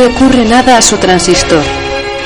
[0.00, 1.62] Le ocurre nada a su transistor.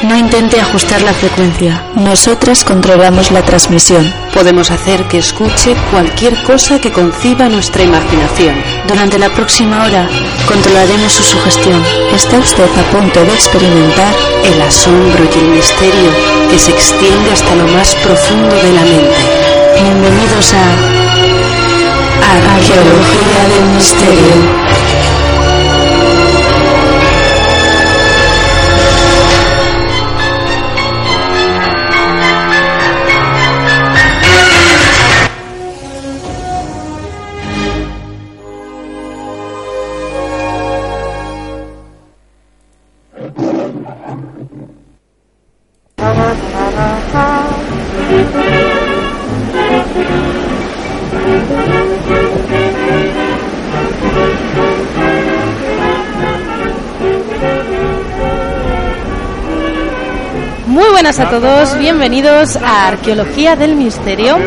[0.05, 1.85] No intente ajustar la frecuencia.
[1.97, 4.15] Nosotras controlamos la transmisión.
[4.33, 8.55] Podemos hacer que escuche cualquier cosa que conciba nuestra imaginación.
[8.87, 10.09] Durante la próxima hora
[10.47, 11.83] controlaremos su sugestión.
[12.15, 16.11] Está usted a punto de experimentar el asombro y el misterio
[16.51, 19.17] que se extiende hasta lo más profundo de la mente.
[19.83, 20.65] Bienvenidos a
[22.55, 24.94] Arqueología del Misterio.
[61.05, 64.39] Buenas a todos, bienvenidos a Arqueología del Misterio.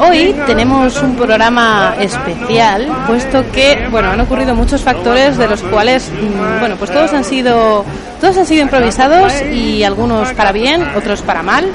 [0.00, 6.10] Hoy tenemos un programa especial, puesto que, bueno, han ocurrido muchos factores de los cuales,
[6.10, 7.86] mm, bueno, pues todos han sido
[8.24, 11.70] todos han sido improvisados y algunos para bien, otros para mal.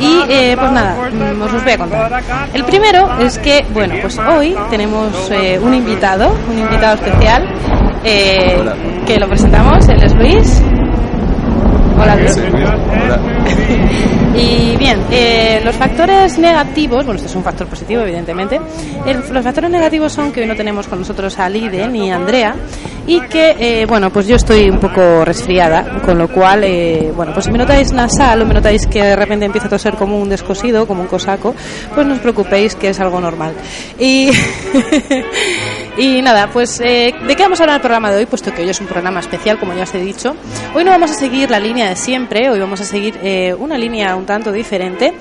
[0.00, 2.22] Y eh, pues nada, mm, os los voy a contar.
[2.52, 7.46] El primero es que, bueno, pues hoy tenemos eh, un invitado, un invitado especial,
[8.02, 8.64] eh,
[9.06, 10.60] que lo presentamos, él es Luis.
[12.00, 12.36] Hola, Luis.
[14.36, 18.60] Y bien, eh, los factores negativos, bueno, este es un factor positivo, evidentemente.
[19.32, 22.54] los factores negativos son que hoy no tenemos con nosotros a Lide ni a Andrea
[23.06, 27.32] y que, eh, bueno, pues yo estoy un poco resfriada, con lo cual, eh, bueno,
[27.32, 30.18] pues si me notáis nasal o me notáis que de repente empieza a toser como
[30.18, 31.54] un descosido, como un cosaco,
[31.94, 33.54] pues no os preocupéis que es algo normal.
[33.98, 34.30] Y,
[35.96, 38.26] y nada, pues, ¿de qué vamos a hablar el programa de hoy?
[38.26, 40.36] Puesto que hoy es un programa especial, como ya os he dicho.
[40.74, 43.18] Hoy no vamos a seguir la línea de siempre, hoy vamos a seguir
[43.58, 45.14] una línea un tanto diferente,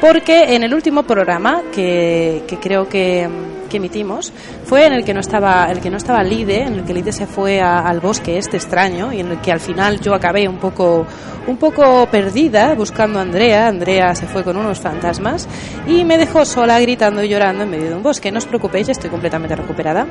[0.00, 3.28] porque en el último programa que, creo que,
[3.76, 4.32] emitimos
[4.64, 7.12] fue en el que no estaba el que no estaba Lide, en el que Lide
[7.12, 10.58] se fue al bosque este extraño y en el que al final yo acabé un
[10.58, 11.06] poco
[11.46, 13.68] un poco perdida buscando a Andrea.
[13.68, 15.48] Andrea se fue con unos fantasmas
[15.86, 18.30] y me dejó sola gritando y llorando en medio de un bosque.
[18.30, 20.06] No os preocupéis, estoy completamente recuperada.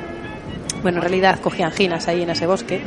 [0.82, 2.82] Bueno, en realidad cogí anginas ahí en ese bosque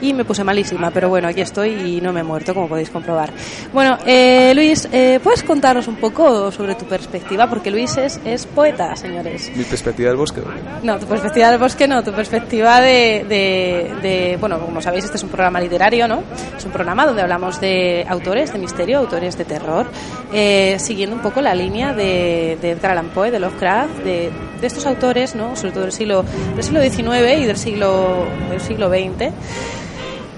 [0.00, 2.90] y me puse malísima, pero bueno, aquí estoy y no me he muerto, como podéis
[2.90, 3.32] comprobar.
[3.72, 7.48] Bueno, eh, Luis, eh, ¿puedes contarnos un poco sobre tu perspectiva?
[7.48, 9.50] Porque Luis es, es poeta, señores.
[9.54, 10.40] ¿Mi perspectiva del bosque?
[10.82, 15.22] No, tu perspectiva del bosque no, tu perspectiva de, de, Bueno, como sabéis, este es
[15.22, 16.22] un programa literario, ¿no?
[16.56, 19.86] Es un programa donde hablamos de autores de misterio, autores de terror,
[20.32, 24.30] eh, siguiendo un poco la línea de, de Edgar Allan Poe, de Lovecraft, de,
[24.60, 25.56] de estos autores, ¿no?
[25.56, 26.24] Sobre todo del siglo,
[26.54, 29.32] del siglo XIX y del siglo, del siglo XX.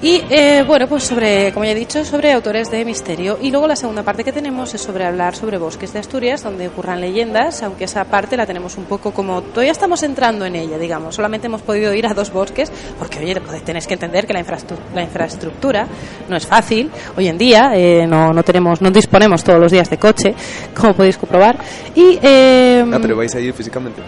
[0.02, 3.38] Y eh, bueno, pues sobre, como ya he dicho, sobre autores de misterio.
[3.40, 6.66] Y luego la segunda parte que tenemos es sobre hablar sobre bosques de Asturias, donde
[6.66, 10.76] ocurran leyendas, aunque esa parte la tenemos un poco como todavía estamos entrando en ella,
[10.76, 11.14] digamos.
[11.14, 14.44] Solamente hemos podido ir a dos bosques, porque oye, tenéis que entender que la,
[14.92, 15.86] la infraestructura
[16.28, 16.90] no es fácil.
[17.16, 20.34] Hoy en día eh, no, no tenemos, no disponemos todos los días de coche,
[20.74, 21.56] como podéis comprobar.
[21.94, 24.02] Y, eh, ah, pero vais a ir físicamente.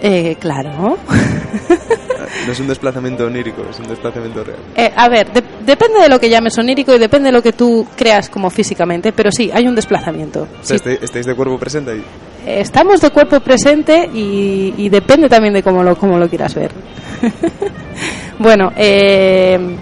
[0.00, 0.96] Eh, claro.
[2.46, 4.58] No es un desplazamiento onírico, es un desplazamiento real.
[4.76, 5.28] Eh, a ver,
[5.64, 9.12] depende de lo que llames onírico y depende de lo que tú creas como físicamente,
[9.12, 10.46] pero sí, hay un desplazamiento.
[10.62, 12.04] ¿Estáis de cuerpo presente ahí?
[12.46, 16.70] estamos de cuerpo presente y, depende también de cómo lo, cómo lo quieras ver.
[18.38, 19.76] bueno, eh,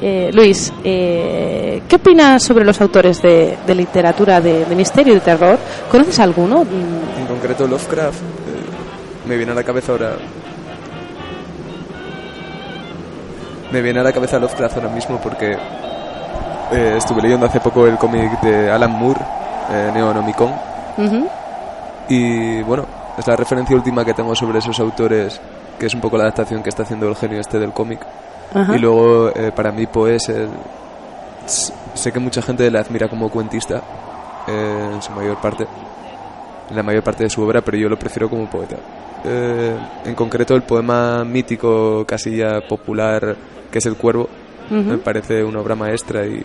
[0.00, 5.58] eh, Luis, ¿qué opinas sobre los autores de, literatura de, de, misterio y de terror?
[5.90, 6.64] ¿Conoces alguno?
[7.18, 8.20] En concreto Lovecraft.
[9.26, 10.16] me viene a la cabeza ahora
[13.72, 15.56] me viene a la cabeza Lovecraft ahora mismo porque
[16.72, 19.20] eh, estuve leyendo hace poco el cómic de Alan Moore,
[19.70, 20.52] eh, Neonomicon.
[22.08, 22.86] Y bueno,
[23.16, 25.40] es la referencia última que tengo sobre esos autores,
[25.78, 28.00] que es un poco la adaptación que está haciendo el genio este del cómic.
[28.74, 30.30] Y luego, eh, para mí, pues,
[31.46, 33.82] sé que mucha gente le admira como cuentista,
[34.46, 35.66] eh, en su mayor parte,
[36.68, 38.76] en la mayor parte de su obra, pero yo lo prefiero como poeta.
[39.24, 43.36] en concreto, el poema mítico, casi ya popular,
[43.72, 44.28] que es El Cuervo,
[44.70, 46.44] me parece una obra maestra y...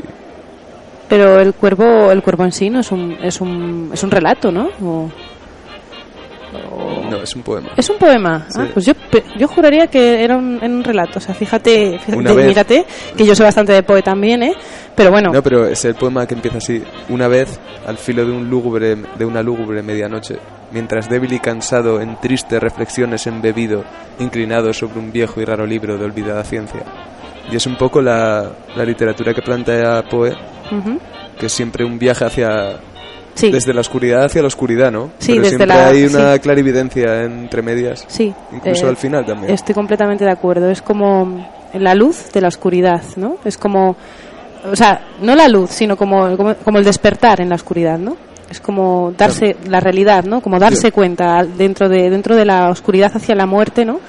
[1.07, 4.51] Pero el cuervo, el cuervo en sí no es un, es un, es un relato,
[4.51, 4.69] ¿no?
[7.09, 7.69] No, es un poema.
[7.77, 8.45] Es un poema.
[8.55, 8.93] Ah, pues yo,
[9.37, 11.19] yo juraría que era un, un relato.
[11.19, 12.85] O sea, fíjate, fíjate
[13.15, 14.53] que yo soy bastante de poeta también, ¿eh?
[14.95, 15.31] Pero bueno.
[15.31, 16.83] No, pero es el poema que empieza así.
[17.09, 20.39] Una vez, al filo de, un lúgubre, de una lúgubre medianoche,
[20.71, 23.83] mientras débil y cansado en tristes reflexiones embebido,
[24.19, 26.83] inclinado sobre un viejo y raro libro de olvidada ciencia,
[27.51, 30.33] Y es un poco la, la literatura que plantea Poe,
[31.39, 32.77] que es siempre un viaje hacia...
[33.35, 35.11] Sí, Desde la oscuridad hacia la oscuridad, ¿no?
[35.19, 36.39] Sí, Pero desde siempre la- hay una sí.
[36.39, 38.03] clarividencia entre medias.
[38.07, 38.33] sí.
[38.51, 39.53] Incluso eh, al final también.
[39.53, 40.71] Estoy completamente de acuerdo.
[40.71, 43.37] Es como la luz de la oscuridad, ¿no?
[43.45, 43.95] Es como,
[44.65, 48.17] o sea, no la luz, sino como, como, como el despertar en la oscuridad, ¿no?
[48.49, 50.41] Es como darse la realidad, ¿no?
[50.41, 50.91] Como darse Sí.
[50.91, 53.99] cuenta dentro de dentro de la oscuridad hacia la muerte, ¿no?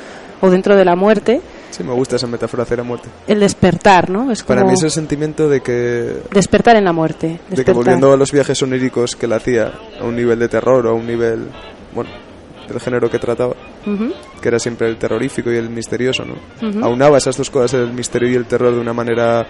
[0.40, 3.08] O dentro de la muerte, Sí, me gusta esa metáfora hacia la muerte.
[3.26, 4.30] el despertar, ¿no?
[4.32, 7.40] Es como Para mí es el sentimiento de que despertar en la muerte.
[7.50, 10.86] de que volviendo a los viajes oníricos que él hacía a un nivel de terror
[10.86, 11.48] o a un nivel,
[11.94, 12.10] bueno,
[12.68, 13.54] del género que trataba,
[14.42, 16.34] que era siempre el terrorífico y el misterioso, ¿no?
[16.84, 19.46] Aunaba esas dos cosas, el misterio y el terror, de una manera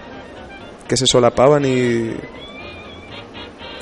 [0.87, 2.11] que se solapaban y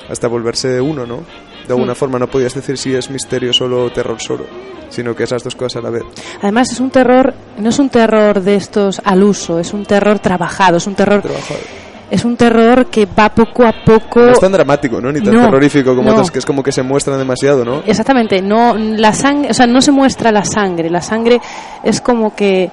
[0.10, 1.24] hasta volverse uno, ¿no?
[1.68, 1.96] De alguna Mm.
[1.96, 4.46] forma no podías decir si es misterio solo o terror solo,
[4.90, 6.04] sino que esas dos cosas a la vez.
[6.42, 10.19] Además es un terror, no es un terror de estos al uso, es un terror
[10.19, 11.60] trabajado, es un terror, Trabajado.
[12.10, 14.22] es un terror que va poco a poco.
[14.22, 15.12] No es tan dramático, ¿no?
[15.12, 16.14] Ni tan No, terrorífico como no.
[16.14, 17.84] otros, que es como que se muestran demasiado, ¿no?
[17.86, 21.42] Exactamente, no la sangre, o sea, no se muestra la sangre, la sangre
[21.84, 22.72] es como que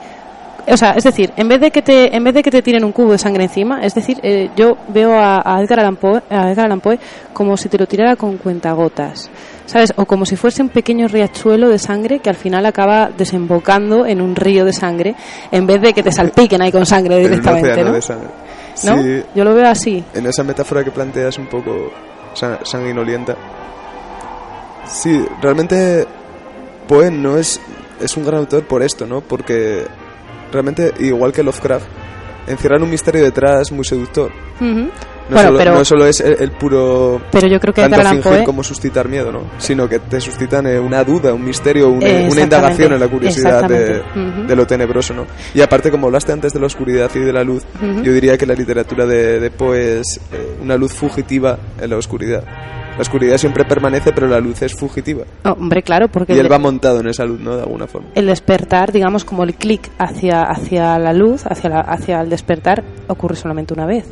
[0.68, 2.84] o sea, es decir, en vez de que te en vez de que te tiren
[2.84, 6.22] un cubo de sangre encima, es decir, eh, yo veo a, a Edgar Allan Poe,
[6.30, 6.98] a Edgar Allan Poe
[7.32, 9.30] como si te lo tirara con cuentagotas.
[9.66, 9.94] ¿Sabes?
[9.96, 14.20] O como si fuese un pequeño riachuelo de sangre que al final acaba desembocando en
[14.20, 15.14] un río de sangre
[15.50, 17.92] en vez de que te salpiquen ahí con sangre directamente, ¿no?
[17.92, 18.28] de sangre.
[18.84, 19.02] ¿No?
[19.02, 20.04] Sí, Yo lo veo así.
[20.12, 21.90] en esa metáfora que planteas un poco
[22.34, 23.34] sa- sanguinolienta.
[24.86, 26.06] Sí, realmente
[26.86, 27.58] Poe no es,
[28.00, 29.22] es un gran autor por esto, ¿no?
[29.22, 29.86] Porque
[30.54, 31.84] realmente, igual que Lovecraft,
[32.46, 34.30] encierran un misterio detrás muy seductor.
[35.26, 37.96] No, Bueno, solo, pero- no solo es el, el puro Pero yo creo que tanto
[38.10, 39.44] fingir Poe como suscitar miedo, ¿no?
[39.56, 43.66] Sino que te suscitan eh, una duda, un misterio, una, una indagación en la curiosidad
[43.66, 45.26] de, lo tenebroso, ¿no?
[45.54, 48.02] Y aparte, como hablaste antes de la oscuridad y de la luz, Ujú.
[48.02, 51.96] yo diría que la literatura de, de Poe es eh, una luz fugitiva en la
[51.96, 52.44] oscuridad.
[52.96, 55.24] La oscuridad siempre permanece, pero la luz es fugitiva.
[55.44, 57.56] Oh, hombre, claro, porque Y él va montado en esa luz, ¿no?
[57.56, 58.08] De alguna forma.
[58.14, 62.84] el despertar, digamos, como el clic hacia, hacia la luz, hacia, la- hacia el despertar,
[63.08, 64.04] ocurre solamente una vez.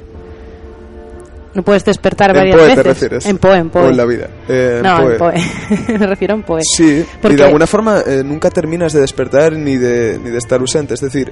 [1.55, 2.83] No puedes despertar En varias Poe veces.
[2.83, 3.27] te refieres.
[3.27, 3.83] En Poe, en Poe.
[3.83, 4.27] O en la vida.
[4.49, 5.13] Eh, en no, Poe.
[5.13, 5.99] en Poe.
[5.99, 6.63] Me refiero en Poe.
[6.65, 10.39] Sí, Porque- y de alguna forma eh, nunca terminas de despertar ni de, ni de
[10.39, 10.95] estar ausente.
[10.95, 11.31] Es decir,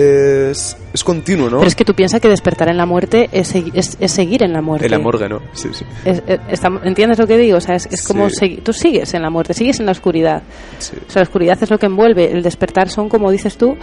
[0.00, 1.56] es, es continuo, ¿no?
[1.58, 4.52] Pero es que tú piensas que despertar en la muerte es, es, es seguir en
[4.52, 4.86] la muerte.
[4.86, 5.40] En la morgue, ¿no?
[5.52, 5.84] Sí, sí.
[6.04, 7.56] Es- es- estamos- ¿Entiendes lo que digo?
[7.56, 8.36] O sea, es, es como Sí.
[8.40, 10.42] segui- tú sigues en la muerte, sigues en la oscuridad.
[10.78, 10.96] sí.
[11.08, 12.30] O sea, la oscuridad es lo que envuelve.
[12.30, 13.76] El despertar son, como dices tú,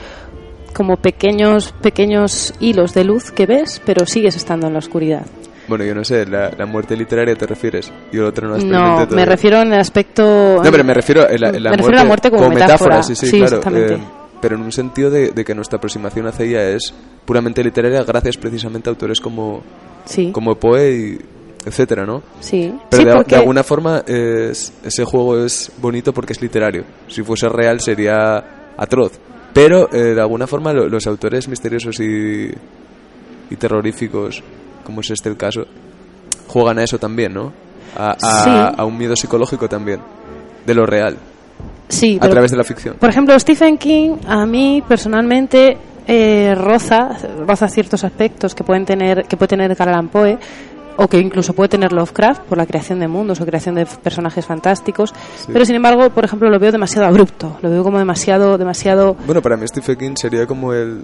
[0.73, 5.25] como pequeños, pequeños hilos de luz que ves, pero sigues estando en la oscuridad.
[5.67, 7.89] Bueno, yo no sé, la, la muerte literaria te refieres.
[8.11, 10.59] Yo otra no la No, me refiero en el aspecto.
[10.61, 13.01] No, pero me refiero a la, la Me refiero a la muerte como metáfora.
[13.01, 13.57] sí, sí, Sí, claro.
[13.57, 13.93] exactamente.
[13.93, 13.99] eh,
[14.43, 16.93] pero en un sentido de, de que nuestra aproximación hacia ella es
[17.25, 19.63] puramente literaria gracias precisamente a autores como,
[20.05, 21.19] Sí, como Poe y
[21.65, 22.21] etcétera, ¿no?
[22.41, 22.73] sí.
[22.89, 26.83] Pero Sí, de, porque- de alguna forma es- ese juego es bonito porque es literario.
[27.07, 29.13] Si fuese real sería atroz.
[29.53, 32.51] Pero eh, de alguna forma lo- los autores misteriosos y,
[33.49, 34.43] y terroríficos,
[34.83, 35.65] como es este el caso,
[36.47, 37.53] juegan a eso también, ¿no?
[37.95, 38.79] A, a- Sí.
[38.81, 40.01] a un miedo psicológico también,
[40.65, 41.17] de lo real,
[41.93, 42.95] sí, a través de la ficción.
[42.99, 47.09] Por ejemplo, Stephen King, a mí personalmente eh, roza,
[47.47, 50.37] roza ciertos aspectos que pueden tener, que puede tener Edgar Allan Poe
[50.97, 54.45] o que incluso puede tener Lovecraft por la creación de mundos o creación de personajes
[54.45, 55.13] fantásticos,
[55.51, 59.41] pero sin embargo, por ejemplo, lo veo demasiado abrupto, lo veo como demasiado, demasiado Bueno,
[59.41, 61.01] para mí Stephen King sería como el,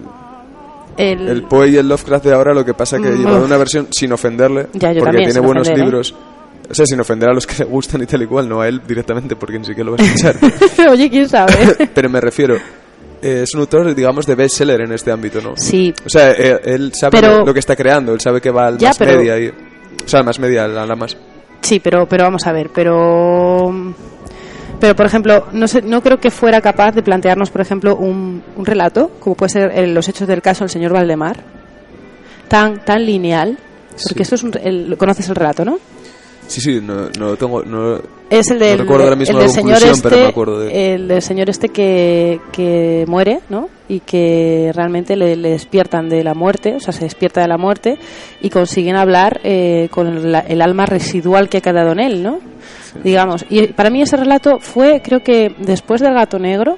[0.97, 3.57] el, el Poe y el Lovecraft de ahora, lo que pasa que Mm, lleva una
[3.57, 6.01] versión sin ofenderle, Ya, porque también, tiene buenos ofender, ¿eh?
[6.69, 8.67] O sea, sin ofender a los que le gustan y tal y cual, no a
[8.67, 10.35] él directamente, porque ni siquiera lo va a escuchar.
[10.91, 11.53] Oye, quién sabe.
[11.95, 12.55] Pero me refiero,
[13.21, 15.53] eh, es un autor, digamos, de bestseller en este ámbito, ¿no?
[15.57, 18.67] sí, O sea, eh, él sabe Pero- lo, que está creando, él sabe que va
[18.67, 20.95] al Ya, más pero- media y, o sea, al más media, a la, a la
[20.95, 21.17] más.
[21.61, 23.93] Sí, pero, pero vamos a ver, pero...
[24.79, 28.41] Pero, por ejemplo, no, sé, no creo que fuera capaz de plantearnos, por ejemplo, un,
[28.55, 31.43] un relato, como puede ser el- los hechos del caso del señor Valdemar,
[32.47, 33.57] tan, tan lineal,
[34.07, 34.33] porque Sí.
[34.33, 35.79] esto es un, el- conoces el relato, ¿no?
[36.49, 39.53] Sí, sí, no, no tengo, no, Es el del, recuerdo ahora mismo el del la
[39.53, 43.69] señor este, pero me acuerdo de- el del señor este que, que muere, ¿no?
[43.87, 47.57] Y que realmente le, le despiertan de la muerte, o sea, se despierta de la
[47.57, 47.97] muerte
[48.41, 52.39] y consiguen hablar eh, con la- el alma residual que ha quedado en él, ¿no?
[53.03, 53.45] Digamos.
[53.51, 56.77] Y para mí ese relato fue, creo que después del gato negro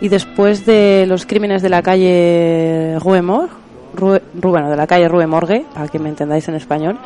[0.00, 3.48] y después de los crímenes de la calle Rue Mor-
[3.94, 6.98] Rue- Rue- bueno, de la calle Rue Morgue, para que me entendáis en español,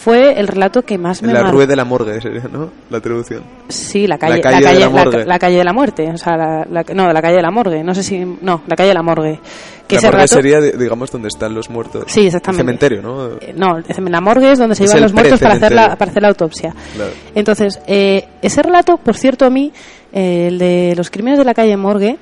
[0.00, 2.70] fue el relato que más me La mar- rue de la morgue sería, ¿no?
[2.90, 3.42] La traducción.
[3.68, 5.24] Sí, la calle, La calle de la la, morgue.
[5.26, 7.94] la calle de la muerte, o sea, la, no, la calle de la morgue, no
[7.94, 9.40] sé si, no, la calle de la morgue.
[9.86, 12.04] Que la ese morgue sería, di- digamos, donde están los muertos.
[12.06, 12.60] Sí, exactamente.
[12.60, 13.28] El cementerio, ¿no?
[13.40, 13.78] Eh, No,
[14.10, 16.28] la morgue es donde se Es llevan los muertos para hacer, la, para hacer la
[16.28, 16.74] autopsia.
[16.94, 17.10] Claro.
[17.34, 19.72] Entonces, eh, ese relato, por cierto, a mí,
[20.12, 22.18] eh, el de los crímenes de la calle Morgue,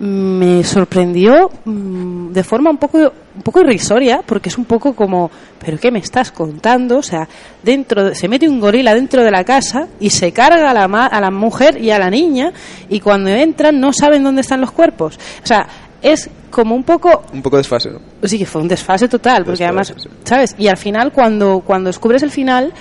[0.00, 5.30] me sorprendió mm, de forma un poco, un poco irrisoria, porque es un poco como,
[5.64, 6.98] ¿pero qué me estás contando?
[6.98, 7.28] O sea,
[7.62, 10.88] dentro de- se mete un gorila dentro de la casa y se carga a la,
[10.88, 12.52] ma- a la mujer y a la niña,
[12.88, 15.16] y cuando entran no saben dónde están los cuerpos.
[15.42, 15.66] O sea,
[16.02, 18.00] es como un poco Un poco desfase, ¿no?
[18.24, 20.08] Sí, que fue un desfase total, porque Desfase, además, sí.
[20.24, 20.54] ¿sabes?
[20.58, 22.72] Y al final, cuando, cuando descubres el final,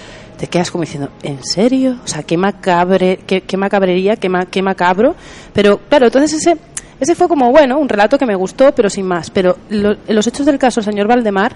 [0.41, 1.98] te quedas como diciendo, ¿en serio?
[2.03, 5.13] O sea, qué macabre, qué, qué macabrería, qué, ma- qué macabro.
[5.53, 6.57] Pero, claro, entonces ese,
[7.00, 9.29] ese fue como, bueno, un relato que me gustó, pero sin más.
[9.29, 11.53] Pero lo- los hechos del caso, el señor Valdemar,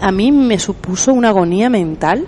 [0.00, 2.26] a mí me supuso una agonía mental.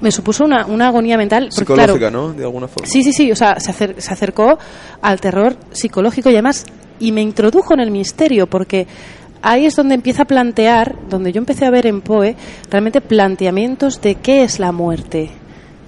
[0.00, 1.50] Me supuso una, una agonía mental.
[1.54, 2.32] porque, claro, Psicológica, ¿no?
[2.32, 2.88] De alguna forma.
[2.88, 4.58] Sí, sí, sí, o sea, se, acer- se acercó
[5.02, 6.64] al terror psicológico y además,
[7.00, 8.86] y me introdujo en el misterio, porque
[9.48, 12.36] ahí es donde empieza a plantear, donde yo empecé a ver en Poe,
[12.70, 15.30] realmente planteamientos de qué es la muerte.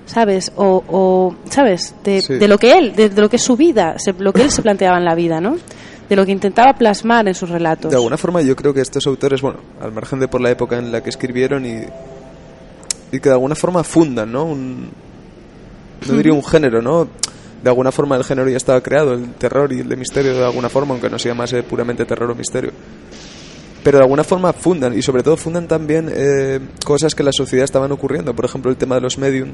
[0.06, 0.52] ¿Sabes?
[0.56, 1.94] O, o, ¿sabes?
[2.02, 2.34] De, Sí.
[2.34, 4.50] de lo que él, de, de lo que es su vida, se- lo que él
[4.50, 5.56] se planteaba en la vida, ¿no?
[6.08, 7.90] De lo que intentaba plasmar en sus relatos.
[7.90, 10.78] De alguna forma yo creo que estos autores, bueno, al margen de por la época
[10.78, 11.80] en la que escribieron y,
[13.12, 14.44] y que de alguna forma fundan, ¿no?
[14.44, 14.88] Un,
[16.08, 17.06] no diría un género, ¿no?
[17.62, 20.44] De alguna forma el género ya estaba creado, el terror y el de misterio de
[20.44, 22.70] alguna forma, aunque no sea más eh, puramente terror o misterio.
[23.82, 27.32] Pero de alguna forma fundan y sobre todo fundan también eh, cosas que en la
[27.32, 28.34] sociedad estaban ocurriendo.
[28.34, 29.50] Por ejemplo, el tema de los medium,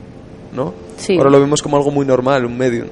[0.55, 0.73] ¿no?
[0.97, 1.17] Sí.
[1.19, 2.89] Ahora lo vemos como algo muy normal, un medium.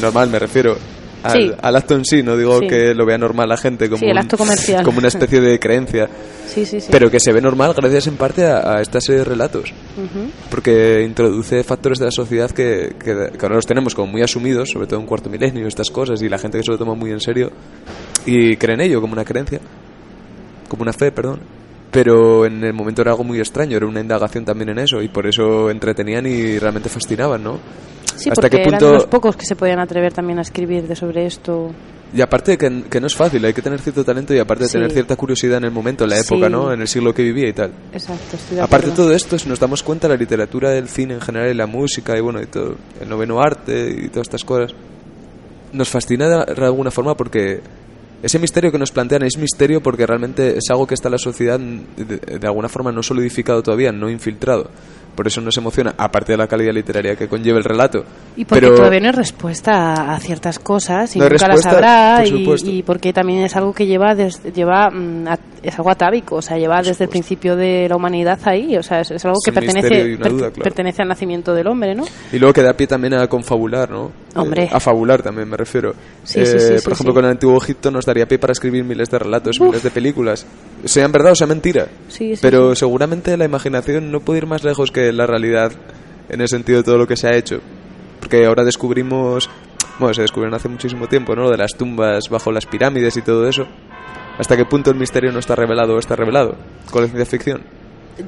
[0.00, 0.76] Normal me refiero
[1.22, 1.52] al, Sí.
[1.60, 2.66] al acto en sí, no digo Sí.
[2.66, 4.82] que lo vea normal la gente como, el un- acto comercial.
[4.84, 6.08] como una especie de creencia.
[6.50, 6.88] Sí, sí, sí.
[6.90, 9.72] Pero que se ve normal gracias en parte a, a estos eh, relatos.
[9.96, 10.30] Ujú.
[10.50, 13.04] Porque introduce factores de la sociedad que, que,
[13.38, 16.28] que ahora los tenemos como muy asumidos, sobre todo en cuarto milenio, estas cosas, y
[16.28, 17.52] la gente que se lo toma muy en serio
[18.26, 19.60] y cree en ello como una creencia,
[20.70, 21.40] como una fe, perdón.
[21.90, 25.08] Pero en el momento era algo muy extraño, era una indagación también en eso, y
[25.08, 27.58] por eso entretenían y realmente fascinaban, ¿no?
[28.16, 30.42] Sí, ¿Hasta porque qué eran punto- de los pocos que se podían atrever también a
[30.42, 31.70] escribir de sobre esto.
[32.12, 34.72] Y aparte que, que no es fácil, hay que tener cierto talento y aparte Sí.
[34.72, 36.32] tener cierta curiosidad en el momento, en la Sí.
[36.34, 36.72] época, ¿no?
[36.72, 37.72] En el siglo que vivía y tal.
[37.92, 41.14] Exacto, estoy de Aparte de todo esto, si nos damos cuenta, la literatura, el cine
[41.14, 44.44] en general y la música y bueno, y todo, el noveno arte y todas estas
[44.44, 44.72] cosas,
[45.72, 47.60] nos fascina de alguna forma porque
[48.22, 51.18] ese misterio que nos plantean es misterio porque realmente es algo que está en la
[51.18, 54.70] sociedad de, de alguna forma no solidificado todavía, no infiltrado.
[55.14, 58.04] Por eso nos emociona, aparte de la calidad literaria que conlleva el relato.
[58.36, 62.22] Y porque Pero todavía no hay respuesta a, ciertas cosas y No nunca las habrá
[62.44, 66.36] por y, porque también es algo que lleva desde, lleva mm, a- es algo atávico,
[66.36, 69.38] o sea, lleva desde el principio de la humanidad ahí, o sea, es, es algo
[69.44, 70.52] que pertenece duda, claro.
[70.62, 72.04] pertenece al nacimiento del hombre, ¿no?
[72.32, 74.10] Y luego que da pie también a confabular, ¿no?
[74.34, 74.64] Hombre.
[74.64, 75.92] Eh, a fabular también, me refiero.
[76.24, 78.52] Sí, sí, sí, Eh, sí, por ejemplo, con el Antiguo Egipto nos daría pie para
[78.52, 79.66] escribir miles de relatos, Uf.
[79.66, 80.46] miles de películas.
[80.84, 81.88] Sean verdad o sea mentira.
[82.08, 85.72] Sí, sí, Pero seguramente la imaginación no puede ir más lejos que la realidad
[86.28, 87.60] en el sentido de todo lo que se ha hecho.
[88.20, 89.50] Porque ahora descubrimos...
[89.98, 91.42] Bueno, se descubrieron hace muchísimo tiempo, ¿no?
[91.42, 93.66] Lo de las tumbas bajo las pirámides y todo eso.
[94.40, 96.54] ¿Hasta qué punto el misterio no está revelado o está revelado
[96.90, 97.62] con la ciencia ficción?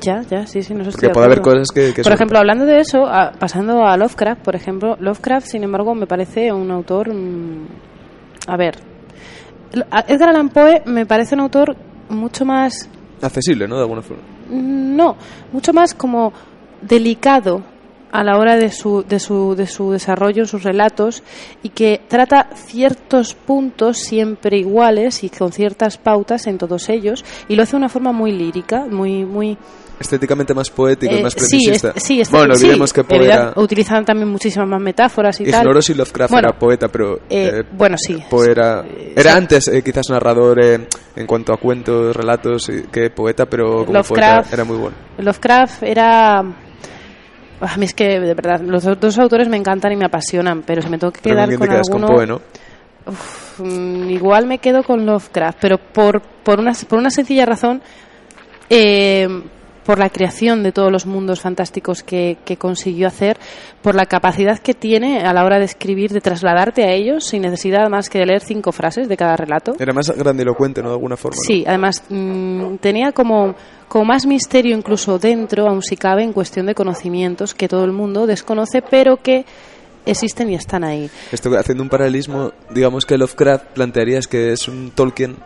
[0.00, 1.88] Ya, ya, sí, sí, no estoy Porque de puede haber cosas que...
[1.95, 5.64] que Por son- ejemplo, hablando de eso, a- pasando a Lovecraft, por ejemplo, Lovecraft, sin
[5.64, 7.12] embargo, me parece un autor.
[7.12, 7.66] mm,
[8.47, 8.76] a ver,
[10.09, 11.76] Edgar Allan Poe me parece un autor
[12.09, 12.88] mucho más.
[13.23, 13.76] Accesible, ¿no?
[13.76, 14.23] De alguna forma.
[14.50, 15.16] mm, No,
[15.52, 16.33] mucho más como
[16.81, 17.62] delicado
[18.12, 21.23] a la hora de su, de su, de su desarrollo sus relatos
[21.62, 27.57] y que trata ciertos puntos siempre iguales y con ciertas pautas en todos ellos y
[27.57, 29.57] lo hace de una forma muy lírica, muy, muy,
[29.99, 31.92] estéticamente más poético y eh, más sí, precisista.
[31.95, 33.52] es- sí, es- bueno, sí, olvidemos que Poe era...
[33.57, 35.62] utilizan también muchísimas más metáforas y tal.
[35.62, 37.16] Ignoro si Lovecraft Bueno, era poeta, pero...
[37.31, 38.19] eh, eh, bueno, sí.
[38.28, 39.38] Poe era, Eh, era sí.
[39.38, 44.45] antes eh, quizás narrador en cuanto a cuentos, relatos, que poeta, pero como Lovecraft- poeta
[44.52, 44.97] era muy bueno.
[45.19, 46.42] Lovecraft era
[47.62, 50.83] a mí es que de verdad los dos autores me encantan y me apasionan, pero
[50.83, 52.40] si me tengo que Pero quedar ¿con te alguno Con Poe, ¿no?
[53.07, 57.81] uf, mm, igual me quedo con Lovecraft, pero por por una por una sencilla razón
[58.69, 59.28] eh,
[59.85, 63.39] por la creación de todos los mundos fantásticos que, que consiguió hacer,
[63.83, 67.43] por la capacidad que tiene a la hora de escribir, de trasladarte a ellos sin
[67.43, 69.75] necesidad más que de leer cinco frases de cada relato.
[69.79, 70.89] Era más grandilocuente, ¿no?
[70.89, 71.37] De alguna forma.
[71.37, 71.43] ¿no?
[71.43, 73.55] Sí, además mm, tenía como,
[73.89, 77.93] como más misterio incluso dentro, aun si cabe, en cuestión de conocimientos que todo el
[77.93, 79.45] mundo desconoce, pero que
[80.07, 81.11] existen y están ahí.
[81.31, 85.37] Esto haciendo un paralelismo, digamos que Lovecraft plantearías que es un Tolkien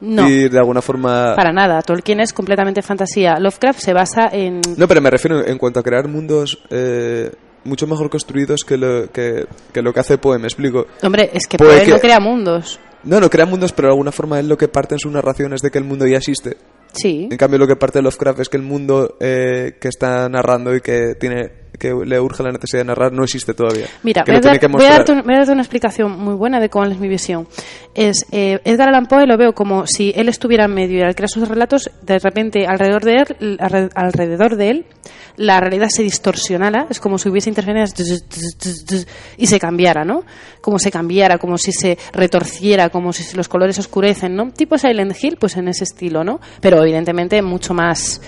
[0.00, 0.28] No.
[0.28, 1.34] Y de alguna forma...
[1.36, 3.38] Para nada, Tolkien es completamente fantasía.
[3.38, 4.60] Lovecraft se basa en...
[4.76, 7.30] No, pero me refiero en cuanto a crear mundos eh,
[7.64, 10.86] mucho mejor construidos que lo que, que lo que hace Poe, me explico.
[11.02, 12.78] Hombre, es que Poe que- no crea mundos.
[13.04, 15.60] No, no crea mundos, pero de alguna forma él lo que parte en sus narraciones
[15.60, 16.56] de que el mundo ya existe.
[16.92, 17.28] Sí.
[17.30, 20.74] En cambio, lo que parte de Lovecraft es que el mundo eh, que está narrando
[20.74, 23.86] y que tiene que le urge la necesidad de narrar no existe todavía.
[24.02, 26.60] Mira, voy a, dar- voy a darte, un- voy a darte una explicación muy buena
[26.60, 27.46] de cuál es mi visión.
[27.94, 31.14] Es eh, Edgar Allan Poe lo veo como si él estuviera en medio y al
[31.14, 34.86] crear sus relatos, de repente alrededor de él, alre- alrededor de él,
[35.36, 37.92] la realidad se distorsionara, es como si hubiese interferencias
[39.36, 40.22] y se cambiara, ¿no?
[40.60, 44.50] Como se cambiara, como si se retorciera, como si los colores oscurecen, ¿no?
[44.52, 46.40] Tipo Silent Hill, pues en ese estilo, ¿no?
[46.60, 48.20] Pero evidentemente mucho más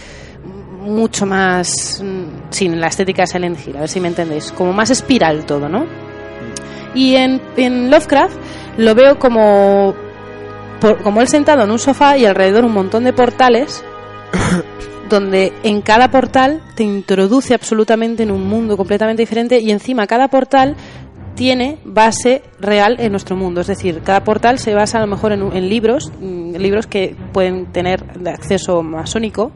[0.87, 4.73] mucho más mm, sin la estética de Silent Hill, a ver si me entendéis, como
[4.73, 5.85] más espiral todo, ¿no?
[6.95, 8.37] Y en, en Lovecraft
[8.78, 9.95] lo veo como
[10.81, 13.85] por- como él sentado en un sofá y alrededor un montón de portales
[15.11, 20.28] donde en cada portal te introduce absolutamente en un mundo completamente diferente y encima cada
[20.28, 20.75] portal
[21.35, 23.61] tiene base real en nuestro mundo.
[23.61, 27.14] Es decir, cada portal se basa a lo mejor en, en libros, mm, libros que
[27.33, 29.52] pueden tener de acceso masónico,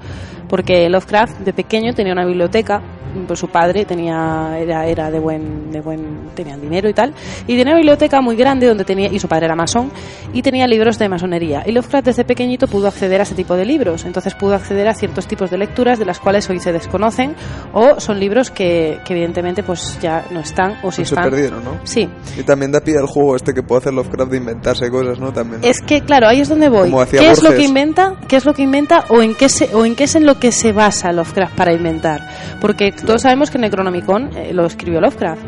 [0.50, 2.82] porque Lovecraft de pequeño tenía una biblioteca,
[3.26, 7.14] pues su padre tenía era, era de buen de buen tenía dinero y tal,
[7.46, 9.90] y tenía una biblioteca muy grande donde tenía y su padre era masón
[10.32, 11.62] y tenía libros de masonería.
[11.66, 14.94] Y Lovecraft desde pequeñito pudo acceder a ese tipo de libros, entonces pudo acceder a
[14.94, 17.34] ciertos tipos de lecturas de las cuales hoy se desconocen
[17.72, 21.64] o son libros que, que evidentemente pues ya no están o si se están perdieron,
[21.64, 21.80] ¿no?
[21.84, 25.18] Sí, Y también da pie al juego este que puede hacer Lovecraft de inventarse cosas,
[25.18, 25.32] ¿no?
[25.32, 25.62] También.
[25.64, 26.92] Es que claro, ahí es donde voy.
[27.10, 28.14] ¿Qué es lo que inventa?
[28.28, 30.38] ¿Qué es lo que inventa o en qué se, o en qué es en lo
[30.38, 32.20] que se basa Lovecraft para inventar?
[32.60, 35.42] Porque todos sabemos que Necronomicon eh, lo escribió Lovecraft.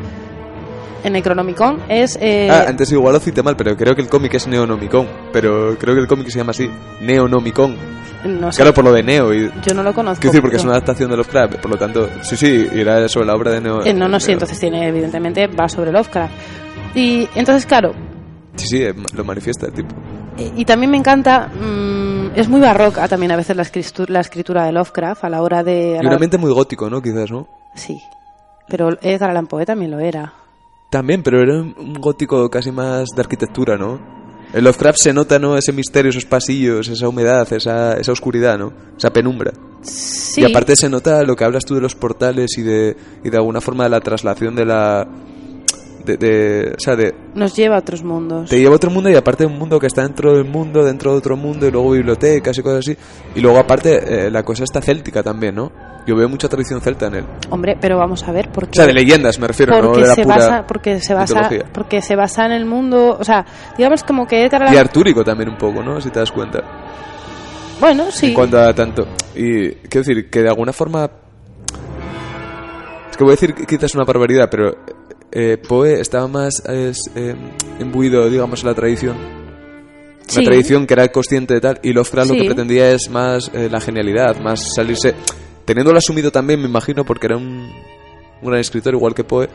[1.05, 4.35] En Necronomicon es eh, Ah, antes igual lo cité mal, pero creo que el cómic
[4.35, 5.09] es Neonomicon.
[5.33, 7.75] Pero creo que el cómic se llama así, Neonomicon.
[8.25, 9.35] no sé, Claro, por lo de Neo.
[9.35, 10.21] Y, yo no lo conozco.
[10.21, 11.57] quiero decir, porque es una adaptación de Lovecraft.
[11.57, 13.85] Por lo tanto, sí, sí, irá sobre la obra de Neo.
[13.85, 14.35] eh, no, no, sí, Neo.
[14.35, 16.33] entonces tiene evidentemente va sobre Lovecraft.
[16.95, 17.93] Y entonces claro,
[18.55, 18.85] Sí, sí,
[19.17, 19.95] lo manifiesta el tipo.
[20.38, 24.21] Eh, Y también me encanta, mm, es muy barroca también a veces la escritura, la
[24.21, 25.99] escritura de Lovecraft a la hora de...
[26.01, 27.03] Y un ambiente muy gótico, ¿no?
[27.03, 27.47] Quizás, ¿no?
[27.75, 28.01] Sí,
[28.68, 30.33] pero Edgar Allan Poe también lo era.
[30.90, 33.99] También, pero era un un gótico casi más de arquitectura, ¿no?
[34.53, 35.57] En Lovecraft se nota, ¿no?
[35.57, 38.73] Ese misterio, esos pasillos, esa humedad, esa, esa oscuridad, ¿no?
[38.99, 39.53] Esa penumbra.
[39.81, 43.31] Sí, Y aparte se nota lo que hablas tú de los portales y de, y
[43.31, 45.09] de alguna forma de la traslación de la...
[46.05, 48.51] De, de- o sea, de, nos lleva a otros mundos.
[48.51, 51.12] te lleva a otro mundo y aparte un mundo que está dentro del mundo, dentro
[51.12, 52.97] de otro mundo y luego bibliotecas y cosas así.
[53.35, 55.71] Y luego aparte eh, la cosa está céltica también, ¿no?
[56.05, 57.25] Yo veo mucha tradición celta en él.
[57.51, 60.09] Hombre, pero vamos a ver por O sea, de leyendas me refiero, no porque de
[60.09, 61.73] la se pura basa porque se basa mitología.
[61.73, 63.47] porque se basa en el mundo, o sea,
[63.79, 66.01] digamos como que Y artúrico también un poco, ¿no?
[66.01, 66.61] Si te das cuenta.
[67.81, 68.27] bueno, sí.
[68.31, 69.07] En cuanto a tanto.
[69.37, 71.09] Y quiero decir que de alguna forma.
[73.11, 74.75] Es que voy a decir quizás una barbaridad, pero
[75.33, 77.35] eh, Poe estaba más es, eh,
[77.81, 79.16] imbuido, digamos, en la tradición.
[80.27, 80.40] Sí.
[80.40, 81.81] La tradición que era consciente de tal.
[81.83, 85.14] Y Lovecraft lo que pretendía es más eh, la genialidad, más salirse.
[85.64, 87.71] Teniéndolo asumido también, me imagino, porque era un,
[88.40, 89.49] un gran escritor igual que Poe.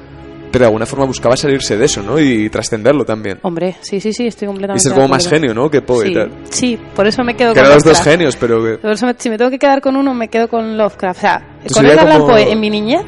[0.50, 2.18] Pero de alguna forma buscaba salirse de eso, ¿no?
[2.20, 3.38] Y trascenderlo también.
[3.42, 5.70] Hombre, sí, sí, sí, estoy Y completamente ser de como más genio, ¿no?
[5.70, 6.32] Que Poe sí, y tal.
[6.50, 8.78] sí, por eso me quedo Que con los dos genios, pero que.
[8.78, 11.18] Por eso me- si me tengo que quedar con uno, me quedo con Lovecraft.
[11.18, 13.02] O sea, con Allan como- Poe en mi niñez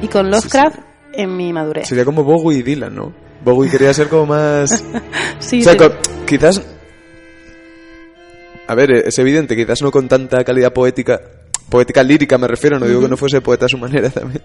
[0.00, 0.78] y con Lovecraft
[1.16, 1.88] en mi madurez.
[1.88, 3.12] Sería como Bowie y Dylan, ¿no?
[3.44, 4.84] Bowie quería ser como más...
[5.38, 5.78] Sí, o sea, sí.
[6.26, 6.62] quizás...
[8.66, 11.20] A ver, es evidente, quizás no con tanta calidad poética,
[11.68, 14.42] poética lírica me refiero, no digo que no fuese poeta a su manera también,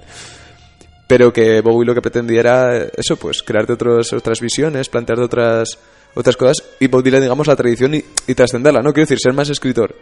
[1.08, 5.80] pero que Bowie lo que pretendía era eso, pues crearte otros, otras visiones, plantearte otras,
[6.14, 8.94] otras cosas y Bob Dylan, digamos, la tradición y, y trascenderla, ¿no?
[8.94, 9.96] Quiero decir, ser más escritor,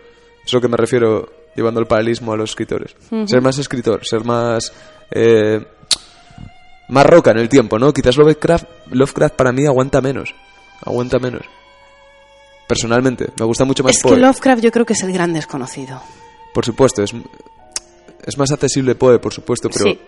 [0.45, 2.95] es lo que me refiero llevando el paralelismo a los escritores.
[3.25, 4.73] Ser más escritor, ser más...
[5.11, 5.63] eh,
[6.89, 7.93] más roca en el tiempo, ¿no?
[7.93, 10.35] Quizás Lovecraft, Lovecraft para mí aguanta menos.
[10.83, 11.43] Aguanta menos.
[12.67, 14.15] Personalmente, me gusta mucho más Es que.
[14.15, 16.01] Lovecraft yo creo que es el gran desconocido.
[16.53, 17.13] Por supuesto, es,
[18.25, 19.99] es más accesible Poe, por supuesto, pero Sí.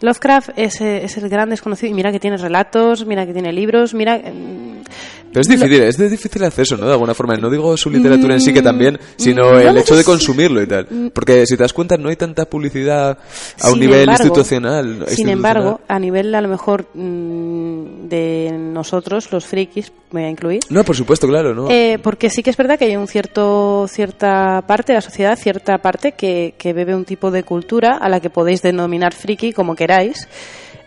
[0.00, 3.52] Lovecraft es, eh, es el gran desconocido y mira que tiene relatos, mira que tiene
[3.52, 4.18] libros, mira...
[4.18, 4.82] mm,
[5.30, 6.86] Pero es difícil, es de difícil acceso, ¿no?
[6.86, 7.34] De alguna forma.
[7.36, 10.62] No digo su literatura en sí que Mm, también, sino no el hecho de consumirlo
[10.62, 11.10] y tal.
[11.12, 13.18] Porque si te das cuenta, no hay tanta publicidad
[13.60, 14.84] a un Sin nivel embargo- institucional.
[14.84, 15.32] Sin institucional.
[15.32, 20.82] embargo, a nivel a lo mejor mm, de nosotros, los frikis, voy a incluir, No,
[20.84, 21.70] por supuesto, claro, ¿no?
[21.70, 25.36] Eh, porque sí que es verdad que hay un cierto cierta parte de la sociedad,
[25.38, 29.52] cierta parte que, que bebe un tipo de cultura a la que podéis denominar friki
[29.52, 30.26] como queráis.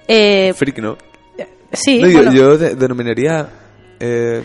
[0.07, 0.97] Eh, Freak, ¿no?
[1.71, 3.47] sí, No, yo, bueno, yo de- denominaría
[3.99, 4.41] eh,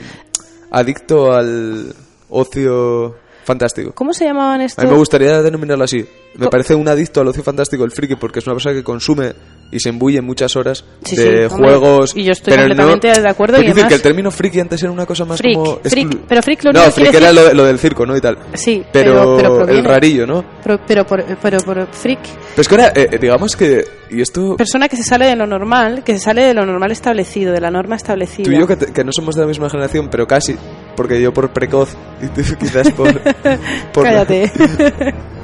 [0.70, 1.94] adicto al
[2.28, 3.92] ocio fantástico.
[3.94, 4.84] ¿Cómo se llamaban A estos?
[4.84, 6.04] mí me gustaría denominarlo así.
[6.34, 9.32] Me parece un adicto al ocio fantástico el friki porque es una persona que consume
[9.70, 11.68] y se embulle muchas horas Sí, de sí, hombre.
[11.78, 12.16] juegos.
[12.16, 14.92] Y yo estoy pero completamente de acuerdo y decir que el término friki antes era
[14.92, 15.76] una cosa más Freak, como.
[15.82, 18.16] freak, pero freak lo No, freak quiere era decir- lo, lo del circo, ¿no?
[18.16, 18.38] Y tal.
[18.54, 20.44] Sí, Pero, pero, pero el rarillo, ¿no?
[20.62, 23.84] Pero, pero, por, pero por freak, Pero es que ahora, eh, digamos que.
[24.10, 24.56] Y esto.
[24.56, 27.60] persona que se sale de lo normal, que se sale de lo normal establecido, de
[27.60, 28.44] la norma establecida.
[28.44, 30.54] Tú y yo, que, te- que no somos de la misma generación, pero casi.
[30.96, 33.18] Porque yo por precoz y tú quizás por.
[33.92, 34.50] por- Cállate.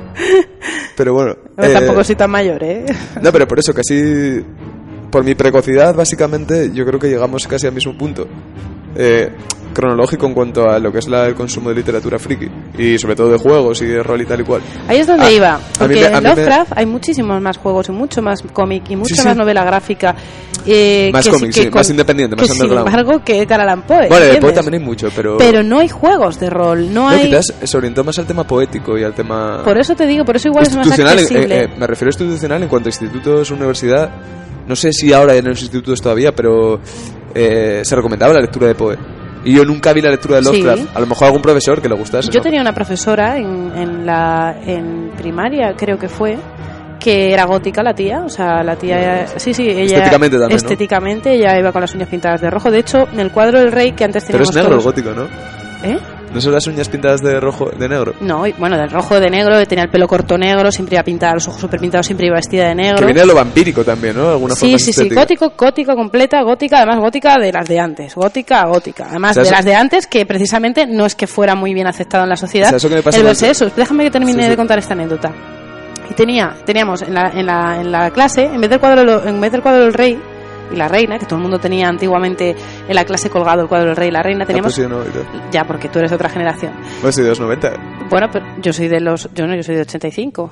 [0.97, 1.37] Pero bueno.
[1.57, 2.85] Pero eh, tampoco soy tan mayor, ¿eh?
[3.23, 4.45] No, pero por eso, casi.
[5.11, 8.27] Por mi precocidad, básicamente, yo creo que llegamos casi al mismo punto.
[8.95, 9.31] Eh,
[9.75, 12.49] cronológico en cuanto a lo que es la- el consumo de literatura friki.
[12.79, 14.63] Y sobre todo de juegos y de rol y tal y cual.
[14.89, 15.61] Ahí es donde A- iba.
[15.79, 19.21] Porque en me- Lovecraft hay muchísimos más juegos y mucho más cómic y mucha Sí,
[19.23, 19.27] sí.
[19.29, 20.15] más novela gráfica.
[20.71, 23.83] eh, Más que cómic, que sí, más independiente, más que Sin embargo, que Edgar Allan
[23.87, 24.09] Poe.
[24.09, 24.55] Bueno, de Poe ¿entiendes?
[24.55, 25.39] también hay mucho, pero.
[25.39, 27.27] Pero no hay juegos de rol, no No, hay.
[27.27, 29.63] quizás se orientó más al tema poético y al tema.
[29.65, 31.59] Por eso te digo, por eso igual es más eh, accesible.
[31.65, 34.11] eh, me refiero a institucional en cuanto a institutos, universidad.
[34.67, 36.81] No sé si ahora en los institutos todavía, pero
[37.35, 38.99] eh, se recomendaba la lectura de Poe.
[39.45, 40.63] Y yo nunca vi la lectura de Sí.
[40.63, 40.97] Lovecraft.
[40.97, 42.31] A lo mejor algún profesor que le gustase.
[42.31, 42.43] Yo ¿no?
[42.43, 46.39] tenía una profesora en, en la en primaria, creo que fue,
[46.99, 50.57] que era gótica la tía, o sea, la tía, sí, sí, ella Estéticamente también, ¿no?
[50.57, 52.71] estéticamente ella iba con las uñas pintadas de rojo.
[52.71, 55.11] De hecho, en el cuadro del rey que antes Pero es teníamos negro el gótico,
[55.15, 55.25] ¿no?
[55.89, 55.99] ¿Eh?
[56.33, 58.15] ¿No son las uñas pintadas de rojo, de negro?
[58.21, 61.35] No, y, bueno, del rojo de negro, tenía el pelo corto negro, siempre iba pintada,
[61.35, 62.99] los ojos súper pintados, siempre iba vestida de negro.
[62.99, 64.25] Que viene de lo vampírico también, ¿no?
[64.27, 67.81] De alguna Sí, forma sí, sí, gótico, gótico completa, gótica, además gótica de las de
[67.81, 69.07] antes, gótica, gótica.
[69.09, 72.25] Además de eso- las de antes que precisamente no es que fuera muy bien aceptado
[72.25, 72.75] en la sociedad.
[72.75, 74.51] Eso que me pasa el eso, déjame que termine Sí, sí.
[74.51, 75.33] de contar esta anécdota.
[76.11, 79.29] Y tenía, teníamos en la, en la, en la clase, en vez del cuadro, de
[79.31, 80.19] en vez del cuadro del rey
[80.73, 82.55] y la reina, que todo el mundo tenía antiguamente
[82.89, 84.91] en la clase colgado el cuadro del rey y la reina, Ah, teníamos pues sí,
[84.91, 85.03] no,
[85.51, 86.73] ya porque tú eres de otra generación.
[87.01, 87.73] Pues sí, de los 90.
[88.11, 90.51] Bueno, pero yo soy de los, yo no, yo soy de 85.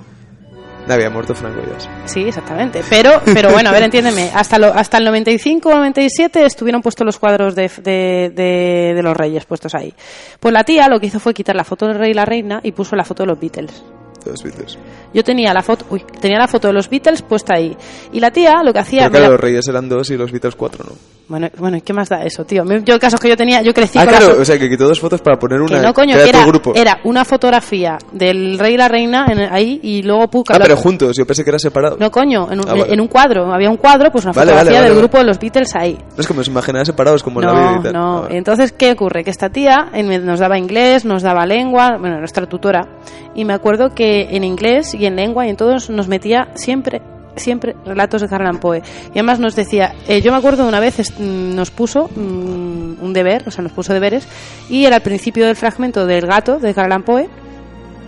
[0.86, 2.06] No había muerto Franco ya.
[2.06, 2.80] Sí, exactamente.
[2.88, 4.30] Pero, pero bueno, a ver, entiéndeme.
[4.32, 9.02] Hasta, lo, hasta el 95 o 97 estuvieron puestos los cuadros de, de, de- de
[9.02, 9.92] los reyes puestos ahí.
[10.38, 12.60] Pues la tía lo que hizo fue quitar la foto del rey y la reina
[12.62, 13.82] y puso la foto de los Beatles.
[14.26, 14.78] De los Beatles.
[15.14, 17.76] Yo tenía la foto, uy, tenía la foto de los Beatles puesta ahí.
[18.12, 20.30] Y la tía lo que hacía Pero claro, mira- los Reyes eran dos y los
[20.32, 20.92] Beatles cuatro, ¿no?
[21.28, 22.62] bueno, bueno, ¿y qué más da eso, tío?
[22.84, 24.44] Yo el caso es que yo tenía, yo crecí Ah, con la claro, fo- o
[24.44, 25.76] sea, que quitó dos fotos para poner una.
[25.80, 26.72] que no, coño, que era grupo.
[26.76, 30.76] era una fotografía del rey y la reina en- ahí y luego pu- Ah, pero
[30.76, 31.96] juntos, yo pensé que era separado.
[31.98, 32.92] No, coño, en un, Ah, vale.
[32.94, 33.52] en un cuadro.
[33.52, 35.96] Había un cuadro, pues una Vale, fotografía vale, del grupo de los Beatles ahí.
[36.16, 37.92] No es como se imaginaba separados como en la vida No, y tal.
[37.92, 38.18] no.
[38.24, 38.28] Ah.
[38.30, 39.24] Entonces, ¿qué ocurre?
[39.24, 39.90] Que esta tía
[40.22, 42.86] nos daba inglés, nos daba lengua, bueno, nuestra tutora,
[43.34, 47.02] y me acuerdo que en inglés y en lengua y en todos nos metía siempre
[47.36, 50.68] siempre relatos de Edgar Allan Poe y además nos decía eh, yo me acuerdo de
[50.70, 54.26] una vez mm, nos puso mm, un deber o sea nos puso deberes
[54.70, 57.28] y era el principio del fragmento del gato de Edgar Allan Poe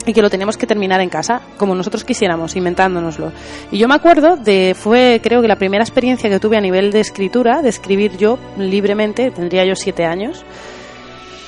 [0.07, 3.31] y que lo teníamos que terminar en casa, como nosotros quisiéramos, inventándonoslo.
[3.71, 6.93] Y yo me acuerdo de, fue creo que la primera experiencia que tuve a nivel
[6.93, 10.45] de escritura, de escribir yo libremente, tendría yo siete años.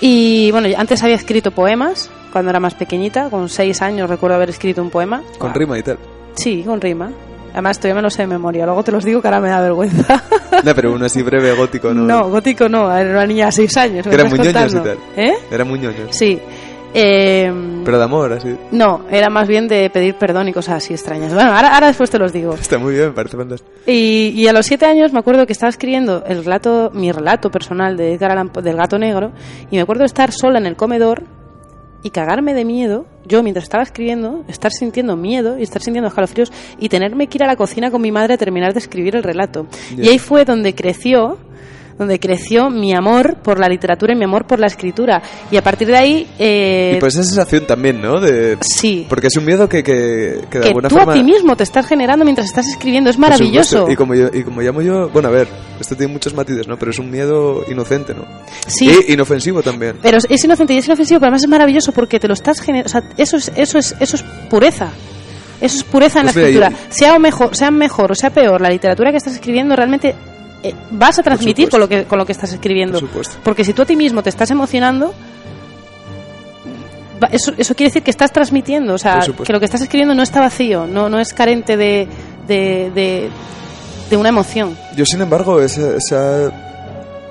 [0.02, 4.50] Y bueno, antes había escrito poemas, cuando era más pequeñita, con seis años recuerdo haber
[4.50, 5.22] escrito un poema.
[5.38, 5.98] Con rima y tal.
[6.34, 7.10] Sí, con rima.
[7.52, 9.60] Además, todavía me lo sé de memoria, luego te los digo que ahora me da
[9.60, 10.22] vergüenza.
[10.62, 12.02] No, pero uno así breve, gótico, ¿no?
[12.02, 14.04] no, gótico no, era una niña de seis años.
[14.04, 14.98] ¿me Que eran estás muy y tal.
[15.16, 15.34] ¿Eh?
[15.50, 16.08] Eran muy ñoños.
[16.10, 16.38] Sí.
[16.92, 17.50] Eh,
[17.84, 18.56] Pero de amor, así.
[18.72, 21.32] no, era más bien de pedir perdón y cosas así extrañas.
[21.32, 22.54] Bueno, ahora, ahora después te los digo.
[22.54, 23.70] Está muy bien, me parece fantástico.
[23.86, 27.50] Y, y a los siete años me acuerdo que estaba escribiendo el relato, mi relato
[27.50, 29.30] personal de Edgar Allan del gato negro,
[29.70, 31.22] y me acuerdo de estar sola en el comedor
[32.02, 36.52] y cagarme de miedo, yo mientras estaba escribiendo, estar sintiendo miedo y estar sintiendo escalofríos
[36.78, 39.22] y tenerme que ir a la cocina con mi madre a terminar de escribir el
[39.22, 39.66] relato.
[39.96, 41.38] Y ahí fue donde creció
[42.00, 45.20] donde creció mi amor por la literatura y mi amor por la escritura.
[45.50, 46.26] Y a partir de ahí...
[46.38, 48.18] eh, Y pues esa sensación también, ¿no?
[48.20, 48.56] De...
[48.62, 49.04] Sí.
[49.06, 51.12] Porque es un miedo que, que, que de que alguna tú forma...
[51.12, 53.10] a ti mismo te estás generando mientras estás escribiendo.
[53.10, 53.86] Es maravilloso.
[53.90, 55.46] Y como, yo, y como llamo yo, bueno, a ver,
[55.78, 56.78] esto tiene muchos matices, ¿no?
[56.78, 58.24] Pero es un miedo inocente, ¿no?
[58.66, 58.90] Sí.
[59.06, 59.96] Y inofensivo también.
[60.00, 62.86] Pero es- inocente y es inofensivo, pero además es maravilloso porque te lo estás generando.
[62.86, 64.88] O sea, eso es, eso es, eso es pureza.
[65.60, 66.72] Eso es pureza en Pues la escritura.
[66.88, 70.14] Sea o mejor, sea mejor o sea peor, la literatura que estás escribiendo realmente
[70.62, 72.98] eh, vas a transmitir con lo que con lo que estás escribiendo.
[73.00, 73.36] Por supuesto.
[73.42, 75.14] Porque si tú a ti mismo te estás emocionando,
[77.32, 80.22] eso, eso quiere decir que estás transmitiendo, o sea, que lo que estás escribiendo no
[80.22, 82.08] está vacío, no, no es carente de,
[82.48, 83.28] de, de,
[84.08, 84.76] de una emoción.
[84.96, 86.50] Yo, sin embargo, esa, esa-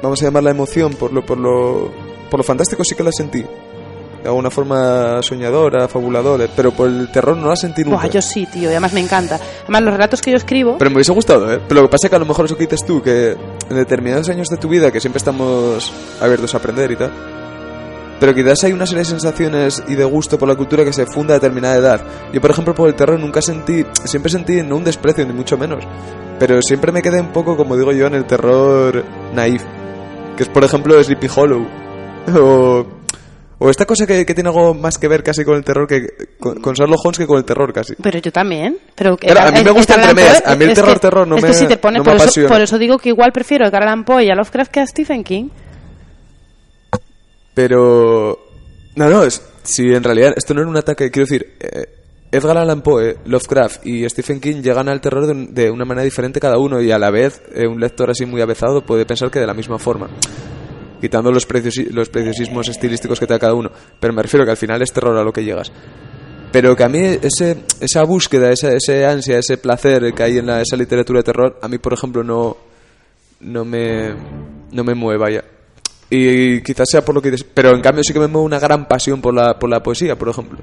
[0.04, 1.92] vamos a llamarla emoción, por lo, por lo,
[2.30, 3.44] por lo fantástico sí que la sentí.
[4.22, 7.98] De alguna forma soñadora, fabuladora, pero por el terror no la sentí nunca.
[7.98, 9.40] Buah, yo sí, tío, y además me encanta.
[9.64, 10.78] Además, los relatos que yo escribo.
[10.78, 11.62] Pero me hubiese gustado, ¿eh?
[11.68, 13.76] Pero lo que pasa es que a lo mejor eso que dices tú, que en
[13.76, 17.12] determinados años de tu vida, que siempre estamos abiertos a aprender y tal,
[18.20, 21.06] pero quizás hay una serie de sensaciones y de gusto por la cultura que se
[21.06, 22.02] funda a determinada edad.
[22.34, 25.58] Yo, por ejemplo, por el terror nunca sentí, siempre sentí no un desprecio, ni mucho
[25.58, 25.86] menos,
[26.38, 29.64] pero siempre me quedé un poco, como digo yo, en el terror naif,
[30.36, 31.66] que es, por ejemplo, Sleepy Hollow,
[32.36, 32.86] o,
[33.62, 36.08] o esta cosa que, que tiene algo más que ver casi con el terror que
[36.40, 37.94] con, con Sherlock Holmes que con el terror casi.
[38.02, 38.78] Pero yo también.
[38.96, 40.42] Pero, Pero a mí me gusta entre medias.
[40.46, 42.10] A mí el terror, que- terror no es me- que si te pone, no me
[42.12, 42.50] por, eso, apasiona.
[42.50, 44.88] por eso digo que igual prefiero a Edgar Allan Poe y a Lovecraft que a
[44.88, 45.50] Stephen King.
[47.54, 48.40] Pero.
[48.96, 51.86] No, no, es, si en realidad esto no era un ataque, quiero decir, eh,
[52.32, 56.04] Edgar Allan Poe, Lovecraft y Stephen King llegan al terror de, un- de una manera
[56.04, 59.30] diferente cada uno y a la vez eh, un lector así muy avezado puede pensar
[59.32, 60.10] que de la misma forma.
[61.02, 63.72] Quitando los, preciosi- los preciosismos estilísticos que te da cada uno.
[64.00, 65.72] Pero me refiero que al final es terror a lo que llegas.
[66.52, 70.48] Pero que a mí ese, esa búsqueda, esa, ese ansia, ese placer que hay en
[70.48, 72.58] la- esa literatura de terror, a mí por ejemplo no,
[73.42, 74.14] no me,
[74.72, 75.44] no me mueve, vaya.
[76.10, 78.88] Y quizás sea por lo que pero en cambio sí que me mueve una gran
[78.88, 80.58] pasión por la, por la poesía, por ejemplo.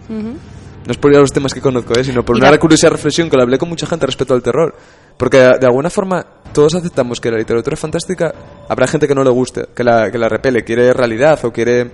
[0.87, 2.05] No es por ir a los temas que conozco, ¿eh?
[2.05, 4.43] sino por Y una la- curiosa reflexión que lo hablé con mucha gente respecto al
[4.43, 4.75] terror.
[5.17, 8.33] Porque de, alguna forma todos aceptamos que la literatura fantástica
[8.69, 11.93] habrá gente que no le guste, que la, que la repele, quiere realidad o quiere,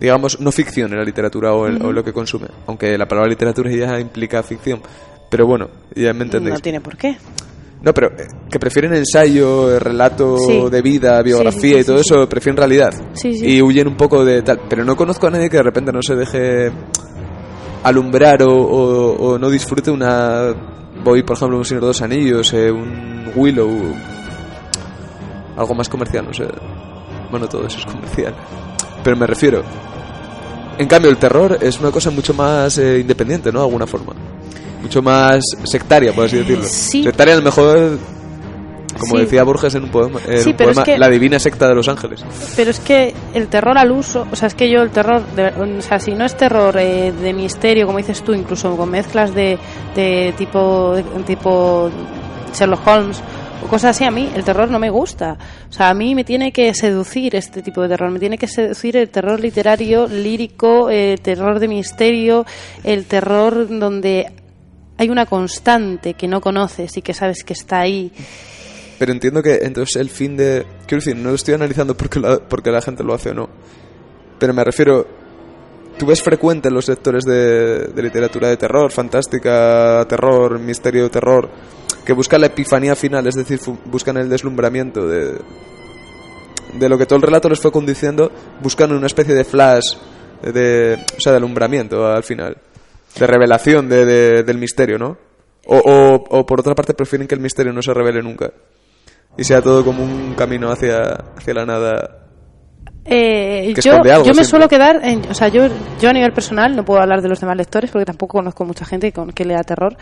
[0.00, 2.48] digamos, no ficción en la literatura o, el- o lo que consume.
[2.66, 4.80] Aunque la palabra literatura ya implica ficción.
[5.30, 6.54] Pero bueno, ya me entendéis.
[6.54, 7.16] No tiene por qué.
[7.82, 10.68] No, pero eh, que prefieren ensayo, relato Sí.
[10.70, 12.90] de vida, biografía Sí, sí, sí, y todo eso, prefieren realidad.
[13.24, 14.60] Y huyen un poco de tal.
[14.68, 16.70] Pero no conozco a nadie que de repente no se deje
[17.82, 20.54] alumbrar o, o- o no disfrute una.
[21.04, 23.94] Voy, por ejemplo, un Señor de los Anillos, eh, un Willow.
[25.56, 26.46] Algo más comercial, no sé.
[27.30, 28.34] Bueno, todo eso es comercial.
[29.02, 29.62] Pero me refiero.
[30.78, 33.60] En cambio, el terror es una cosa mucho más eh, independiente, ¿no?
[33.60, 34.14] De alguna forma.
[34.80, 36.64] Mucho más sectaria, por así decirlo.
[36.64, 37.02] sí.
[37.04, 37.98] Sectaria, a lo mejor,
[38.98, 39.22] como Sí.
[39.22, 41.68] decía Borges en un poema, en Sí, un pero es poema que- La divina secta
[41.68, 42.24] de los ángeles.
[42.56, 45.48] Pero es que el terror al uso, o sea, es que yo el terror, de-
[45.48, 49.34] o sea, si no es terror eh, de misterio, como dices tú, incluso con mezclas
[49.34, 49.58] de,
[49.94, 51.90] de tipo, de tipo
[52.54, 53.22] Sherlock Holmes
[53.64, 55.38] o cosas así, a mí el terror no me gusta.
[55.70, 58.46] O sea, a mí me tiene que seducir este tipo de terror, me tiene que
[58.48, 62.44] seducir el terror literario, lírico, el terror de misterio,
[62.84, 64.32] el terror donde
[64.98, 68.12] hay una constante que no conoces y que sabes que está ahí.
[69.02, 70.64] Pero entiendo que entonces el fin de...
[70.86, 73.48] Quiero decir, no lo estoy analizando porque la, porque la gente lo hace o no.
[74.38, 75.04] Pero me refiero...
[75.98, 81.50] Tú ves frecuente en los lectores de, de literatura de terror, fantástica, terror, misterio, terror,
[82.04, 85.32] que buscan la epifanía final, es decir, buscan el deslumbramiento de,
[86.74, 88.30] de lo que todo el relato les fue conduciendo,
[88.62, 89.96] buscan una especie de flash,
[90.44, 92.56] de, o sea, de alumbramiento al final,
[93.18, 95.18] de revelación de, de- del misterio, ¿no?
[95.66, 98.52] O, o, o por otra parte prefieren que el misterio no se revele nunca
[99.36, 102.18] y sea todo como un camino hacia, hacia la nada.
[103.04, 104.44] Eh, yo, yo me siempre.
[104.44, 105.66] suelo quedar, en, o sea, yo,
[106.00, 108.84] yo a nivel personal no puedo hablar de los demás lectores porque tampoco conozco mucha
[108.84, 109.96] gente con, que lea terror.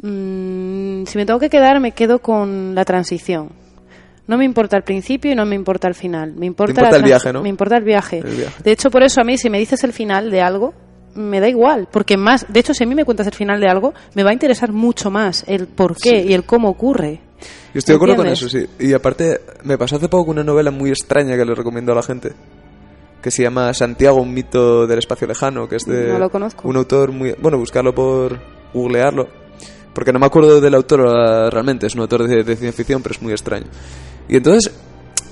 [0.00, 3.50] Mm, si me tengo que quedar, me quedo con la transición.
[4.26, 6.34] No me importa el principio y no me importa el final.
[6.34, 7.42] Me importa, el viaje, ¿no?
[7.42, 8.18] Me importa el viaje.
[8.18, 8.62] El viaje.
[8.62, 10.74] De hecho, por eso a mí, si me dices el final de algo,
[11.14, 11.88] me da igual.
[11.90, 14.30] Porque más, de hecho, si a mí me cuentas el final de algo, me va
[14.30, 17.20] a interesar mucho más el por qué y el cómo ocurre.
[17.74, 18.66] Yo estoy de acuerdo con eso, sí.
[18.78, 22.02] Y aparte, me pasó hace poco una novela muy extraña que le recomiendo a la
[22.02, 22.32] gente.
[23.22, 25.68] Que se llama Santiago, un mito del espacio lejano.
[25.68, 26.68] Que es de No lo conozco.
[26.68, 27.34] un autor muy.
[27.40, 28.38] Bueno, buscarlo por.
[28.74, 29.28] googlearlo.
[29.94, 31.00] Porque no me acuerdo del autor
[31.52, 31.86] realmente.
[31.86, 33.66] Es un autor de, de ciencia ficción, pero es muy extraño.
[34.28, 34.72] Y entonces,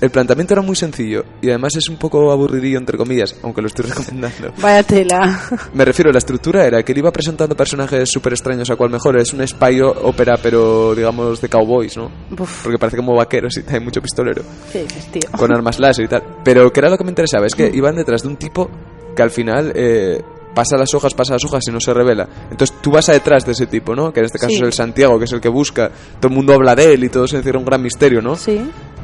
[0.01, 1.23] el planteamiento era muy sencillo.
[1.41, 4.51] Y además es un poco aburridillo, entre comillas, aunque lo estoy recomendando.
[4.61, 5.39] Vaya tela.
[5.73, 9.17] Me refiero, la estructura era que él iba presentando personajes súper extraños a cual mejor.
[9.17, 12.11] Es un spy ópera, pero digamos de cowboys, ¿no?
[12.37, 12.63] Uf.
[12.63, 14.41] Porque parece como vaqueros y hay mucho pistolero.
[14.71, 15.29] ¿Qué dices, tío?
[15.37, 16.23] Con armas láser y tal.
[16.43, 18.69] Pero que era lo que me interesaba, es que iban detrás de un tipo
[19.15, 20.21] que al final eh,
[20.55, 22.27] pasa las hojas, pasa las hojas y no se revela.
[22.49, 24.11] Entonces tú vas a detrás de ese tipo, ¿no?
[24.11, 24.55] Que en este caso Sí.
[24.55, 25.89] es el Santiago, que es el que busca.
[26.19, 28.35] Todo el mundo habla de él y todo se encierra un gran misterio, ¿no?
[28.35, 28.61] Sí.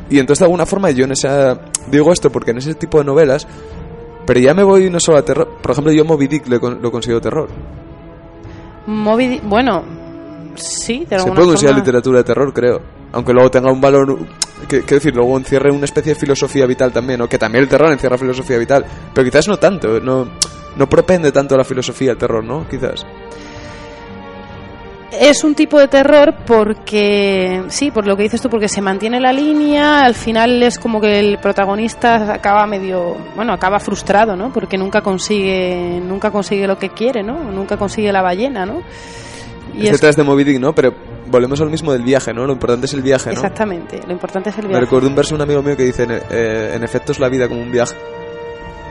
[0.10, 1.60] Y entonces de alguna forma yo en esa...
[1.92, 3.48] Digo esto porque en ese tipo de novelas...
[4.26, 5.48] Pero ya me voy no solo a terror.
[5.62, 7.48] Por ejemplo, yo Moby Dick lo, lo considero terror.
[8.86, 9.84] Moby Dick- bueno,
[10.56, 11.86] sí, de Se alguna puede considerar forma.
[11.86, 12.82] literatura de terror, creo.
[13.14, 14.18] Aunque luego tenga un valor.
[14.68, 17.30] que- Quiero decir, luego encierre una especie de filosofía vital también, ¿no?
[17.30, 18.86] Que también el terror encierra filosofía vital.
[19.14, 20.28] Pero quizás no tanto, no,
[20.76, 22.68] no propende tanto a la filosofía el terror, ¿no?
[22.70, 23.06] Quizás.
[25.12, 29.22] Es un tipo de terror porque, sí, por lo que dices tú, porque se mantiene
[29.22, 34.52] la línea, al final es como que el protagonista acaba medio, bueno, acaba frustrado, ¿no?
[34.52, 37.40] Porque nunca consigue, nunca consigue lo que quiere, ¿no?
[37.52, 38.82] Nunca consigue la ballena, ¿no?
[39.74, 40.74] Y es es, detrás de Moby Dick, ¿no?
[40.74, 40.94] Pero
[41.32, 42.46] volvemos al mismo del viaje, ¿no?
[42.46, 43.34] Lo importante es el viaje, ¿no?
[43.34, 44.86] exactamente, lo importante es el Me viaje.
[44.86, 47.30] recuerdo un verso de un amigo mío que dice: en, eh, en efecto es la
[47.30, 47.96] vida como un viaje.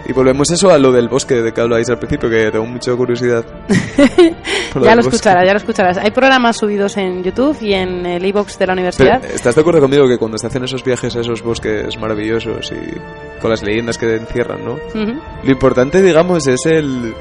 [0.09, 2.95] Y volvemos eso a lo del bosque de que habláis al principio, que tengo mucha
[2.95, 3.45] curiosidad.
[4.81, 5.99] ya lo escucharás, ya lo escucharás.
[5.99, 9.25] Hay programas subidos en YouTube y en el e-box de la universidad.
[9.25, 13.41] ¿Estás de acuerdo conmigo que cuando se hacen esos viajes a esos bosques maravillosos y
[13.41, 14.77] con las leyendas que encierran, ¿no?
[14.95, 17.15] Lo importante, digamos, es el...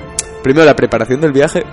[0.44, 1.64] Primero, la preparación del viaje,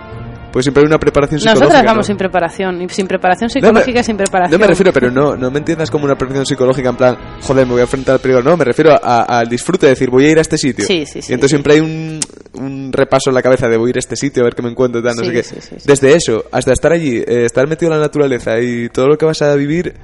[0.53, 1.67] pues siempre hay una preparación psicológica.
[1.67, 4.53] Nosotros vamos sin preparación, y sin preparación psicológica y sin preparación.
[4.53, 7.67] No me refiero, pero no, no me entiendas como una preparación psicológica en plan, joder,
[7.67, 8.43] me voy a enfrentar al peligro.
[8.43, 10.85] No, me refiero al disfrute de decir, voy a ir a este sitio.
[10.85, 11.33] Sí, sí, sí.
[11.33, 12.21] Y entonces siempre hay un,
[12.55, 14.63] un, repaso en la cabeza de voy a ir a este sitio, a ver qué
[14.63, 15.45] me encuentro, tal, no sé qué.
[15.85, 19.25] Desde eso hasta estar allí, eh, estar metido en la naturaleza y todo lo que
[19.25, 19.95] vas a vivir,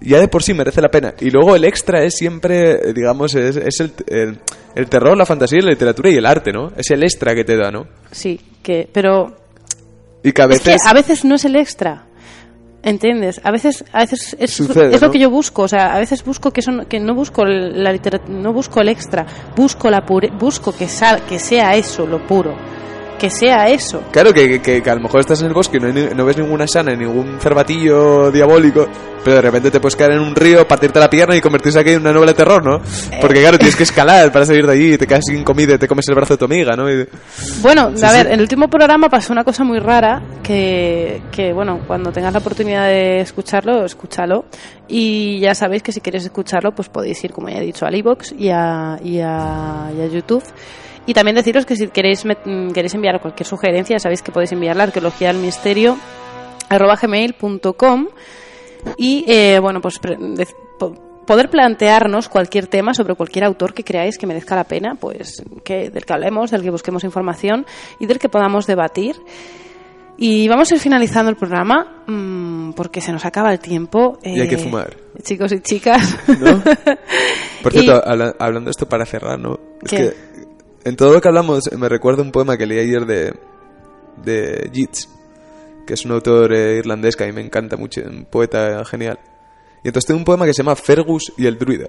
[0.00, 1.14] ya de por sí merece la pena.
[1.20, 4.38] Y luego el extra es siempre, digamos, es, es el, el,
[4.74, 6.72] el, terror, la fantasía, la literatura y el arte, ¿no?
[6.76, 7.86] Es el extra que te da, ¿no?
[8.10, 9.43] Sí, que, pero
[10.24, 10.66] y que a veces...
[10.66, 12.06] Es que a veces no es el extra.
[12.82, 13.40] ¿Entiendes?
[13.44, 16.50] A veces, a veces es, es lo que yo busco, o sea, a veces busco
[16.50, 19.24] que son, que no busco la literatura, no busco el extra,
[19.56, 22.54] busco la pure, busco que sal, que sea eso lo puro
[23.24, 24.02] que sea eso.
[24.10, 26.66] Claro, que, que, a lo mejor estás en el bosque y no, no ves ninguna
[26.66, 28.86] sana, ningún cervatillo diabólico,
[29.24, 31.92] pero de repente te puedes caer en un río, partirte la pierna y convertirse aquí
[31.92, 32.82] en una novela de terror, ¿no?
[33.22, 35.78] Porque claro, tienes que escalar para salir de allí y te caes sin comida y
[35.78, 36.84] te comes el brazo de tu amiga, ¿no?
[37.62, 41.80] Bueno, a ver, en el último programa pasó una cosa muy rara que, que, bueno,
[41.86, 44.44] cuando tengas la oportunidad de escucharlo, escúchalo.
[44.86, 47.94] Y ya sabéis que si queréis escucharlo, pues podéis ir, como ya he dicho, al
[47.94, 50.44] iBox y a, y a, y a YouTube.
[51.06, 54.76] Y también deciros que si queréis, mm, queréis enviar cualquier sugerencia, sabéis que podéis enviar
[54.76, 55.96] la arqueología al misterio
[56.68, 58.08] arroba gmail.com
[58.96, 60.00] y eh, bueno pues
[61.26, 65.90] poder plantearnos cualquier tema sobre cualquier autor que creáis que merezca la pena pues que
[65.90, 67.64] del que hablemos del que busquemos información
[67.98, 69.16] y del que podamos debatir
[70.16, 74.18] y vamos a ir finalizando el programa mmm, porque se nos acaba el tiempo.
[74.22, 74.96] y hay que eh, fumar.
[75.22, 76.18] Chicos y chicas.
[76.28, 76.62] ¿No?
[77.62, 79.58] Por cierto, hablando de esto para cerrar, ¿no?
[79.82, 80.14] Es que
[80.84, 83.34] en todo lo que hablamos me recuerdo un poema que leí ayer de,
[84.22, 85.08] de Yeats,
[85.86, 89.18] que es un autor eh, irlandés que a mí me encanta mucho, un poeta genial.
[89.82, 91.86] Y entonces tengo un poema que se llama Fergus y el druida.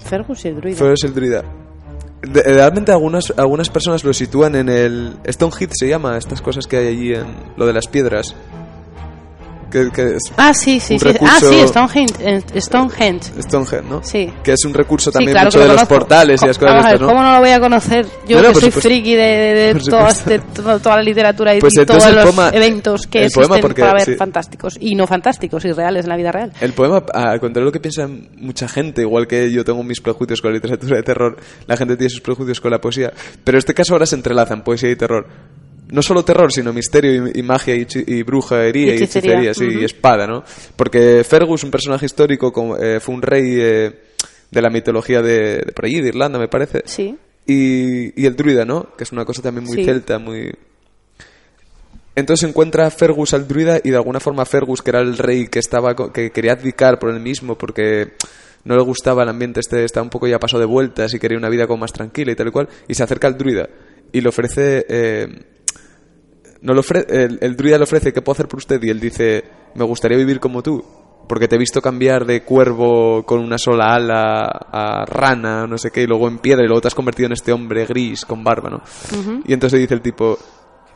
[0.00, 0.76] Fergus y el druida.
[0.76, 1.44] Fergus y el druida.
[2.22, 5.16] realmente algunas, algunas personas lo sitúan en el...
[5.26, 8.34] Stoneheath se llama, estas cosas que hay allí en lo de las piedras
[10.36, 11.08] ah, sí, sí, sí.
[11.20, 13.42] Ah, sí, Stonehenge, Stonehenge.
[13.42, 14.02] Stonehenge, ¿no?
[14.02, 14.32] Sí.
[14.42, 17.06] Que es un recurso también mucho de los portales y las cosas estas, ¿no?
[17.08, 18.06] ¿Cómo no lo voy a conocer?
[18.26, 19.80] Yo que soy friki de, de,
[20.82, 25.06] toda, la literatura y, pues todos los eventos que existen para ver fantásticos y no
[25.06, 26.52] fantásticos y reales en la vida real.
[26.60, 30.00] El poema, al contrario de lo que piensa mucha gente, igual que yo tengo mis
[30.00, 33.12] prejuicios con la literatura de terror, la gente tiene sus prejuicios con la poesía,
[33.44, 35.26] pero en este caso ahora se entrelazan poesía y terror
[35.90, 40.44] no solo terror, sino misterio y, magia y, brujería y hechicería, y espada, ¿no?
[40.76, 44.00] Porque Fergus, un personaje histórico, eh, fue un rey eh,
[44.50, 46.82] de la mitología de, por allí, de Irlanda, me parece.
[46.84, 47.16] Sí.
[47.46, 48.94] Y, el druida, ¿no?
[48.96, 50.52] Que es una cosa también muy celta, muy...
[52.14, 55.60] Entonces encuentra Fergus al druida y de alguna forma Fergus, que era el rey que
[55.60, 58.14] estaba que quería abdicar por él mismo porque
[58.64, 61.38] no le gustaba el ambiente este, estaba un poco ya pasado de vueltas y quería
[61.38, 63.68] una vida como más tranquila y tal y cual, y se acerca al druida
[64.12, 65.28] y le ofrece eh,
[66.62, 69.44] no lo el, el, druida le ofrece qué puedo hacer por usted y él dice
[69.74, 70.84] me gustaría vivir como tú
[71.28, 74.42] porque te he visto cambiar de cuervo con una sola ala
[74.72, 77.32] a rana no sé qué y luego en piedra y luego te has convertido en
[77.32, 78.82] este hombre gris con barba no
[79.46, 80.38] y entonces dice el tipo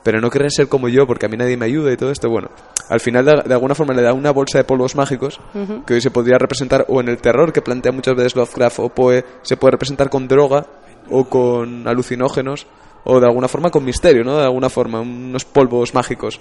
[0.02, 2.28] pero no querés ser como yo porque a mí nadie me ayuda y todo esto
[2.28, 2.50] bueno
[2.88, 5.38] al final de, alguna forma le da una bolsa de polvos mágicos
[5.86, 8.88] que hoy se podría representar o en el terror que plantea muchas veces Lovecraft o
[8.88, 10.66] Poe se puede representar con droga
[11.10, 12.66] o con alucinógenos
[13.04, 14.36] o de alguna forma con misterio, ¿no?
[14.36, 16.40] De alguna forma, unos polvos mágicos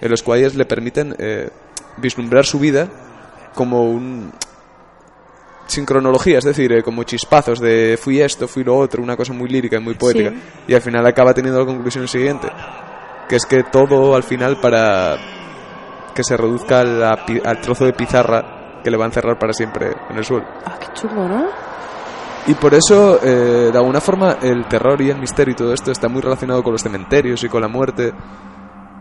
[0.00, 1.48] en los cuales le permiten eh,
[1.98, 2.88] vislumbrar su vida
[3.54, 4.32] como un
[5.66, 9.32] sin cronología, es decir, eh, como chispazos de fui esto, fui lo otro, una cosa
[9.32, 10.32] muy lírica y muy poética,
[10.68, 12.48] y al final acaba teniendo la conclusión siguiente,
[13.28, 15.16] que es que todo al final para
[16.14, 20.16] que se reduzca al trozo de pizarra que le va a encerrar para siempre en
[20.16, 20.46] el suelo.
[20.66, 21.73] Ah, qué chulo, ¿no?
[22.46, 25.90] Y por eso, eh, de alguna forma, el terror y el misterio y todo esto
[25.90, 28.12] está muy relacionado con los cementerios y con la muerte.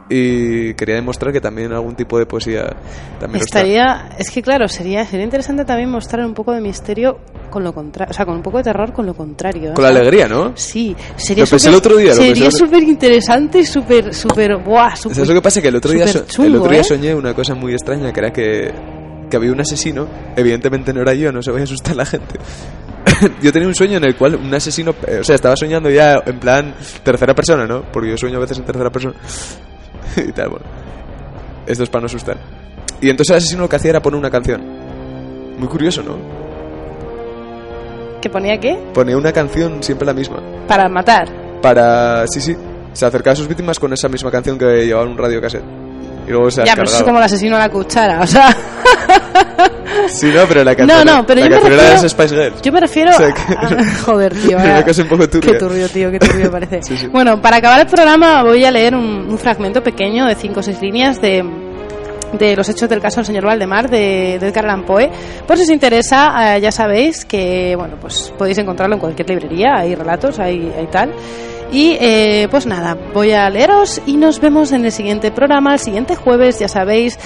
[0.10, 2.76] Y quería demostrar que también algún tipo de poesía
[3.20, 7.20] también Estaría, es que claro, sería, sería interesante también mostrar un poco de misterio
[7.50, 9.72] con lo contrario, o sea, con un poco de terror con lo contrario.
[9.72, 9.74] ¿eh?
[9.74, 10.52] Con la alegría, ¿no?
[10.56, 12.14] Sí, sería el otro día.
[12.14, 15.16] Sería súper interesante y súper, súper, buah, súper.
[15.16, 15.62] ¿Sabes lo que pasa?
[15.62, 16.84] Que el otro día, el otro día ¿eh?
[16.84, 18.72] soñé una cosa muy extraña, que era que,
[19.30, 22.40] que había un asesino, evidentemente no era yo, no se vaya a asustar la gente,
[23.42, 26.22] yo tenía un sueño en el cual un asesino, eh, o sea, estaba soñando ya
[26.26, 26.74] en plan
[27.04, 27.84] tercera persona, ¿no?
[27.92, 29.16] Porque yo sueño a veces en tercera persona.
[30.18, 30.66] y tal, bueno.
[31.66, 32.38] Esto es para no asustar.
[33.02, 34.62] Y entonces el asesino lo que hacía era poner una canción.
[35.58, 36.18] Muy curioso, ¿no?
[38.22, 38.78] ¿Que ponía qué?
[38.94, 40.42] Ponía una canción siempre la misma.
[40.68, 41.28] Para matar.
[41.62, 42.26] Para...
[42.28, 42.56] Sí, sí.
[42.94, 45.83] Se acercaba a sus víctimas con esa misma canción que llevaba en un radio cassette.
[46.28, 48.56] Y luego se Ya, pero eso es como el asesino a la cuchara, o sea...
[50.08, 52.62] Sí, no, pero la canción, No, no, pero la yo me refiero- de Spice Girls.
[52.62, 54.58] Yo me refiero O sea, a- que- a- Joder, tío.
[55.04, 55.52] Un poco turbia.
[55.52, 56.82] Qué turbio, tío, qué turbio parece.
[56.84, 57.08] Sí, sí.
[57.08, 60.64] Bueno, para acabar el programa voy a leer un, un fragmento pequeño de cinco o
[60.64, 61.44] seis líneas de
[62.34, 65.10] de los hechos del caso del señor Valdemar de, de Edgar Allan Poe.
[65.48, 69.76] Por si os interesa, eh, ya sabéis que bueno, pues podéis encontrarlo en cualquier librería,
[69.78, 71.12] hay relatos, hay, hay tal.
[71.74, 75.80] Y eh, pues nada, voy a leeros y nos vemos en el siguiente programa, el
[75.80, 77.18] siguiente jueves, ya sabéis,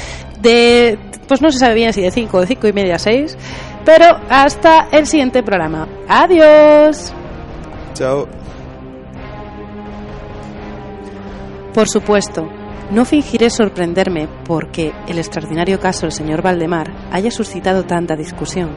[0.41, 2.99] de pues no se sabe bien si de 5 o de 5 y media a
[2.99, 3.37] 6,
[3.83, 5.85] pero hasta el siguiente programa.
[6.07, 7.13] Adiós.
[7.93, 8.29] Chao.
[11.73, 12.47] Por supuesto,
[12.91, 18.69] no fingiré sorprenderme porque el extraordinario caso del señor Valdemar haya suscitado tanta discusión.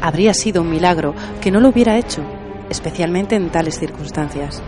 [0.00, 2.22] Habría sido un milagro que no lo hubiera hecho,
[2.72, 4.62] especialmente en tales circunstancias.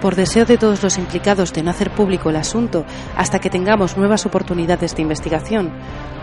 [0.00, 2.84] Por deseo de todos los implicados de no hacer público el asunto
[3.16, 5.70] hasta que tengamos nuevas oportunidades de investigación,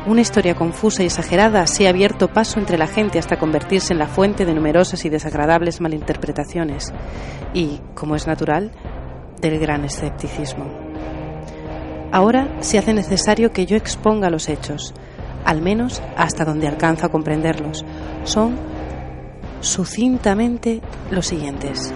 [0.06, 4.00] una historia confusa y exagerada se ha abierto paso entre la gente hasta convertirse en
[4.00, 6.92] la fuente de numerosas y desagradables malinterpretaciones
[7.54, 8.72] y, como es natural,
[9.40, 10.66] del gran escepticismo.
[12.12, 14.94] Ahora se hace necesario que yo exponga los hechos,
[15.46, 17.86] al menos hasta donde alcanzo a comprenderlos.
[18.24, 18.58] Son
[19.62, 20.82] sucintamente
[21.12, 21.93] los siguientes.